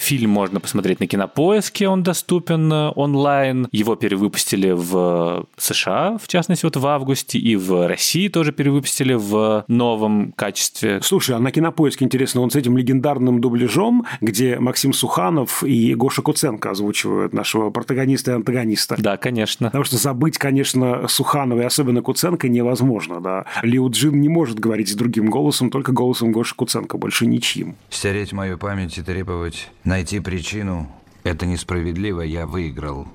Фильм 0.08 0.30
можно 0.30 0.62
посмотреть 0.62 1.02
на 1.02 1.08
Кинопоиске, 1.08 1.90
он 1.90 2.02
доступен 2.02 2.72
э, 2.72 2.92
онлайн. 2.96 3.68
Его 3.74 3.98
перевыпустили 3.98 4.72
в 4.72 5.46
США, 5.58 6.18
в 6.18 6.30
частности, 6.30 6.64
вот 6.64 6.78
в 6.78 6.88
августе, 6.88 7.38
и 7.38 7.58
в 7.58 7.86
России 7.90 8.30
тоже 8.30 8.54
перевыпустили 8.54 9.16
в 9.16 9.66
новом 9.68 10.32
качестве. 10.32 11.02
Слушай, 11.04 11.36
а 11.36 11.40
на 11.40 11.52
Кинопоиске, 11.52 12.06
интересно, 12.06 12.40
он 12.40 12.52
с 12.52 12.56
этим 12.56 12.78
легендарным 12.78 13.42
дубляжом, 13.42 14.06
где 14.22 14.58
Максим 14.60 14.94
Суханов 14.94 15.62
и 15.66 15.94
Гоша 15.94 16.22
Куценко 16.22 16.72
озвучивают 16.72 17.34
нашего 17.34 17.70
протагониста 17.70 18.32
и 18.32 18.36
антагониста. 18.36 18.96
Да, 18.98 19.18
конечно. 19.18 19.68
Потому 19.68 19.84
что 19.84 19.98
забыть, 19.98 20.38
конечно, 20.38 21.10
Суханова 21.10 21.64
и 21.64 21.66
особенно 21.66 22.02
Куценко 22.02 22.48
невозможно, 22.48 23.20
да. 23.20 23.44
Лиу 23.62 23.90
Джин 23.90 24.22
не 24.22 24.30
может 24.30 24.58
говорить 24.58 24.88
с 24.88 24.96
другим 24.96 25.30
голосом, 25.30 25.70
только 25.70 25.92
голосом 25.92 26.32
Гоши 26.32 26.56
Куценко, 26.56 26.98
больше 26.98 27.26
ничьим. 27.26 27.76
Стереть 27.90 28.32
мою 28.32 28.58
память 28.58 28.98
и 28.98 29.02
требовать 29.02 29.68
Найти 29.98 30.20
причину– 30.20 30.88
это 31.24 31.48
несправедливо, 31.48 32.22
я 32.22 32.46
выиграл. 32.46 33.08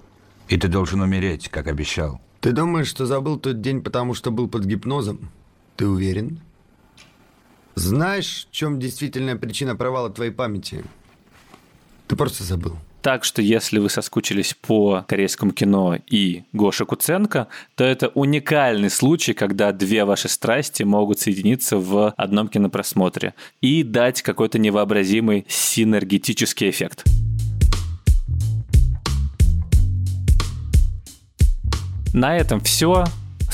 И 0.48 0.56
ты 0.56 0.66
должен 0.66 1.00
умереть, 1.00 1.48
как 1.48 1.68
обещал. 1.68 2.20
Ты 2.40 2.50
думаешь, 2.50 2.88
что 2.88 3.06
забыл 3.06 3.38
тот 3.38 3.60
день, 3.60 3.82
потому 3.82 4.14
что 4.14 4.32
был 4.32 4.48
под 4.48 4.64
гипнозом? 4.64 5.30
Ты 5.76 5.86
уверен? 5.86 6.40
Знаешь, 7.76 8.48
в 8.50 8.52
чем 8.52 8.80
действительная 8.80 9.36
причина 9.36 9.76
провала 9.76 10.10
твоей 10.10 10.32
памяти? 10.32 10.82
Ты 12.08 12.16
просто 12.16 12.42
забыл. 12.42 12.76
Так 13.02 13.24
что 13.24 13.42
если 13.42 13.80
вы 13.80 13.90
соскучились 13.90 14.54
по 14.54 15.04
корейскому 15.08 15.50
кино 15.50 15.98
и 16.06 16.44
Гоша 16.52 16.84
Куценко, 16.84 17.48
то 17.74 17.82
это 17.82 18.08
уникальный 18.08 18.90
случай, 18.90 19.34
когда 19.34 19.72
две 19.72 20.04
ваши 20.04 20.28
страсти 20.28 20.84
могут 20.84 21.18
соединиться 21.18 21.78
в 21.78 22.14
одном 22.16 22.46
кинопросмотре 22.46 23.34
и 23.60 23.82
дать 23.82 24.22
какой-то 24.22 24.60
невообразимый 24.60 25.44
синергетический 25.48 26.70
эффект. 26.70 27.02
На 32.14 32.36
этом 32.36 32.60
все. 32.60 33.04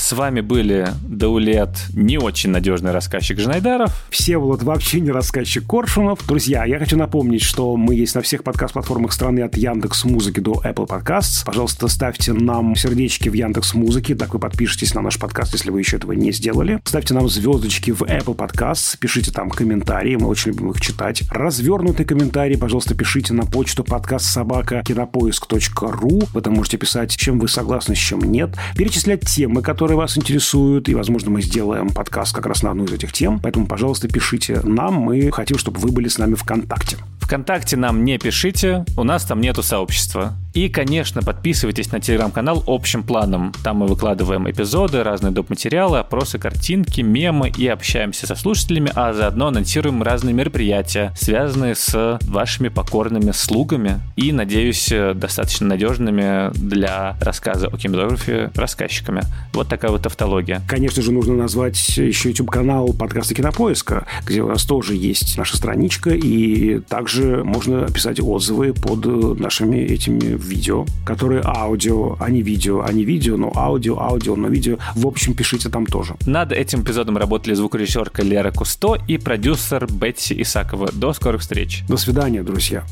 С 0.09 0.13
вами 0.13 0.41
были 0.41 0.87
Даулет, 1.03 1.69
не 1.93 2.17
очень 2.17 2.49
надежный 2.49 2.89
рассказчик 2.89 3.39
Жнайдаров. 3.39 3.91
Всеволод 4.09 4.63
вообще 4.63 5.01
не 5.01 5.11
рассказчик 5.11 5.63
Коршунов. 5.67 6.25
Друзья, 6.25 6.65
я 6.65 6.79
хочу 6.79 6.97
напомнить, 6.97 7.43
что 7.43 7.77
мы 7.77 7.93
есть 7.93 8.15
на 8.15 8.23
всех 8.23 8.43
подкаст-платформах 8.43 9.13
страны 9.13 9.41
от 9.41 9.55
Яндекс 9.55 10.05
Музыки 10.05 10.39
до 10.39 10.63
Apple 10.65 10.87
Podcasts. 10.87 11.45
Пожалуйста, 11.45 11.87
ставьте 11.89 12.33
нам 12.33 12.75
сердечки 12.75 13.29
в 13.29 13.33
Яндекс 13.33 13.75
Музыке, 13.75 14.15
так 14.15 14.33
вы 14.33 14.39
подпишетесь 14.39 14.95
на 14.95 15.01
наш 15.01 15.19
подкаст, 15.19 15.53
если 15.53 15.69
вы 15.69 15.77
еще 15.77 15.97
этого 15.97 16.13
не 16.13 16.31
сделали. 16.31 16.81
Ставьте 16.85 17.13
нам 17.13 17.29
звездочки 17.29 17.91
в 17.91 18.01
Apple 18.01 18.35
Podcasts, 18.35 18.97
пишите 18.99 19.29
там 19.29 19.51
комментарии, 19.51 20.15
мы 20.15 20.25
очень 20.25 20.53
любим 20.53 20.71
их 20.71 20.81
читать. 20.81 21.21
Развернутые 21.29 22.07
комментарии, 22.07 22.55
пожалуйста, 22.55 22.95
пишите 22.95 23.35
на 23.35 23.45
почту 23.45 23.83
подкаст 23.83 24.25
собака 24.25 24.81
кинопоиск.ру. 24.83 26.23
Вы 26.33 26.41
там 26.41 26.53
можете 26.55 26.77
писать, 26.77 27.15
чем 27.15 27.37
вы 27.37 27.47
согласны, 27.47 27.93
с 27.93 27.99
чем 27.99 28.21
нет. 28.21 28.55
Перечислять 28.75 29.21
темы, 29.27 29.61
которые 29.61 29.98
вас 29.99 30.17
интересуют, 30.17 30.87
и, 30.87 30.95
возможно, 30.95 31.29
мы 31.29 31.41
сделаем 31.41 31.89
подкаст 31.89 32.33
как 32.33 32.45
раз 32.45 32.63
на 32.63 32.71
одну 32.71 32.85
из 32.85 32.93
этих 32.93 33.11
тем. 33.11 33.37
Поэтому, 33.41 33.67
пожалуйста, 33.67 34.07
пишите 34.07 34.61
нам. 34.63 34.93
Мы 34.93 35.29
хотим, 35.29 35.57
чтобы 35.57 35.79
вы 35.79 35.91
были 35.91 36.07
с 36.07 36.17
нами 36.17 36.35
ВКонтакте. 36.35 36.95
ВКонтакте 37.19 37.75
нам 37.75 38.05
не 38.05 38.17
пишите, 38.17 38.85
у 38.97 39.03
нас 39.03 39.25
там 39.25 39.41
нету 39.41 39.61
сообщества. 39.61 40.35
И, 40.53 40.67
конечно, 40.67 41.21
подписывайтесь 41.21 41.91
на 41.91 41.99
телеграм-канал 41.99 42.63
общим 42.65 43.03
планом. 43.03 43.53
Там 43.63 43.77
мы 43.77 43.87
выкладываем 43.87 44.49
эпизоды, 44.49 45.03
разные 45.03 45.31
доп. 45.31 45.51
материалы, 45.51 45.99
опросы, 45.99 46.39
картинки, 46.39 47.01
мемы 47.01 47.51
и 47.55 47.67
общаемся 47.67 48.25
со 48.25 48.35
слушателями, 48.35 48.91
а 48.95 49.13
заодно 49.13 49.47
анонсируем 49.47 50.01
разные 50.01 50.33
мероприятия, 50.33 51.13
связанные 51.15 51.75
с 51.75 52.17
вашими 52.23 52.69
покорными 52.69 53.29
слугами 53.31 53.99
и, 54.15 54.31
надеюсь, 54.31 54.91
достаточно 55.13 55.67
надежными 55.67 56.51
для 56.57 57.15
рассказа 57.21 57.67
о 57.67 57.77
кинематографе 57.77 58.49
рассказчиками. 58.55 59.21
Вот 59.53 59.67
такая 59.67 59.88
вот 59.91 60.05
автология. 60.05 60.61
Конечно 60.67 61.01
же, 61.01 61.11
нужно 61.11 61.35
назвать 61.35 61.97
еще 61.97 62.29
YouTube-канал 62.29 62.93
подкаста 62.93 63.33
Кинопоиска, 63.33 64.05
где 64.25 64.41
у 64.41 64.47
нас 64.47 64.63
тоже 64.63 64.95
есть 64.95 65.37
наша 65.37 65.57
страничка, 65.57 66.11
и 66.11 66.79
также 66.79 67.43
можно 67.43 67.87
писать 67.87 68.19
отзывы 68.19 68.73
под 68.73 69.05
нашими 69.39 69.77
этими 69.77 70.37
видео, 70.37 70.85
которые 71.05 71.41
аудио, 71.43 72.15
а 72.19 72.29
не 72.29 72.41
видео, 72.41 72.81
а 72.81 72.91
не 72.91 73.05
видео, 73.05 73.37
но 73.37 73.51
аудио, 73.55 73.99
аудио, 73.99 74.35
но 74.35 74.47
видео. 74.47 74.77
В 74.95 75.07
общем, 75.07 75.33
пишите 75.33 75.69
там 75.69 75.85
тоже. 75.85 76.15
Над 76.25 76.51
этим 76.51 76.81
эпизодом 76.81 77.17
работали 77.17 77.53
звукорежиссерка 77.53 78.23
Лера 78.23 78.51
Кусто 78.51 78.97
и 79.07 79.17
продюсер 79.17 79.87
Бетси 79.91 80.41
Исакова. 80.41 80.91
До 80.91 81.13
скорых 81.13 81.41
встреч. 81.41 81.83
До 81.87 81.97
свидания, 81.97 82.43
друзья. 82.43 82.83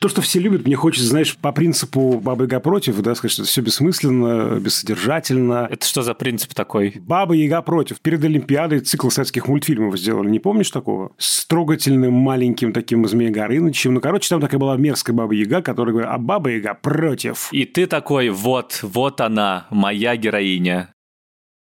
То, 0.00 0.08
что 0.08 0.22
все 0.22 0.38
любят, 0.38 0.64
мне 0.64 0.76
хочется, 0.76 1.06
знаешь, 1.06 1.36
по 1.36 1.52
принципу 1.52 2.18
Баба 2.24 2.44
Яга 2.44 2.58
против, 2.60 2.98
да, 3.02 3.14
сказать, 3.14 3.32
что 3.32 3.42
это 3.42 3.50
все 3.50 3.60
бессмысленно, 3.60 4.58
бессодержательно. 4.58 5.68
Это 5.70 5.86
что 5.86 6.00
за 6.00 6.14
принцип 6.14 6.54
такой? 6.54 6.94
Баба 7.00 7.34
Яга 7.34 7.60
против. 7.60 8.00
Перед 8.00 8.24
Олимпиадой 8.24 8.80
цикл 8.80 9.10
советских 9.10 9.46
мультфильмов 9.46 9.98
сделали. 9.98 10.30
Не 10.30 10.38
помнишь 10.38 10.70
такого? 10.70 11.12
С 11.18 11.44
трогательным 11.44 12.14
маленьким 12.14 12.72
таким 12.72 13.06
Змея 13.06 13.30
Горынычем. 13.30 13.92
Ну, 13.92 14.00
короче, 14.00 14.30
там 14.30 14.40
такая 14.40 14.58
была 14.58 14.78
мерзкая 14.78 15.14
Баба 15.14 15.34
Яга, 15.34 15.60
которая 15.60 15.92
говорит, 15.92 16.10
а 16.10 16.16
Баба 16.16 16.48
Яга 16.48 16.72
против. 16.72 17.52
И 17.52 17.66
ты 17.66 17.86
такой, 17.86 18.30
вот, 18.30 18.78
вот 18.80 19.20
она, 19.20 19.66
моя 19.68 20.16
героиня. 20.16 20.94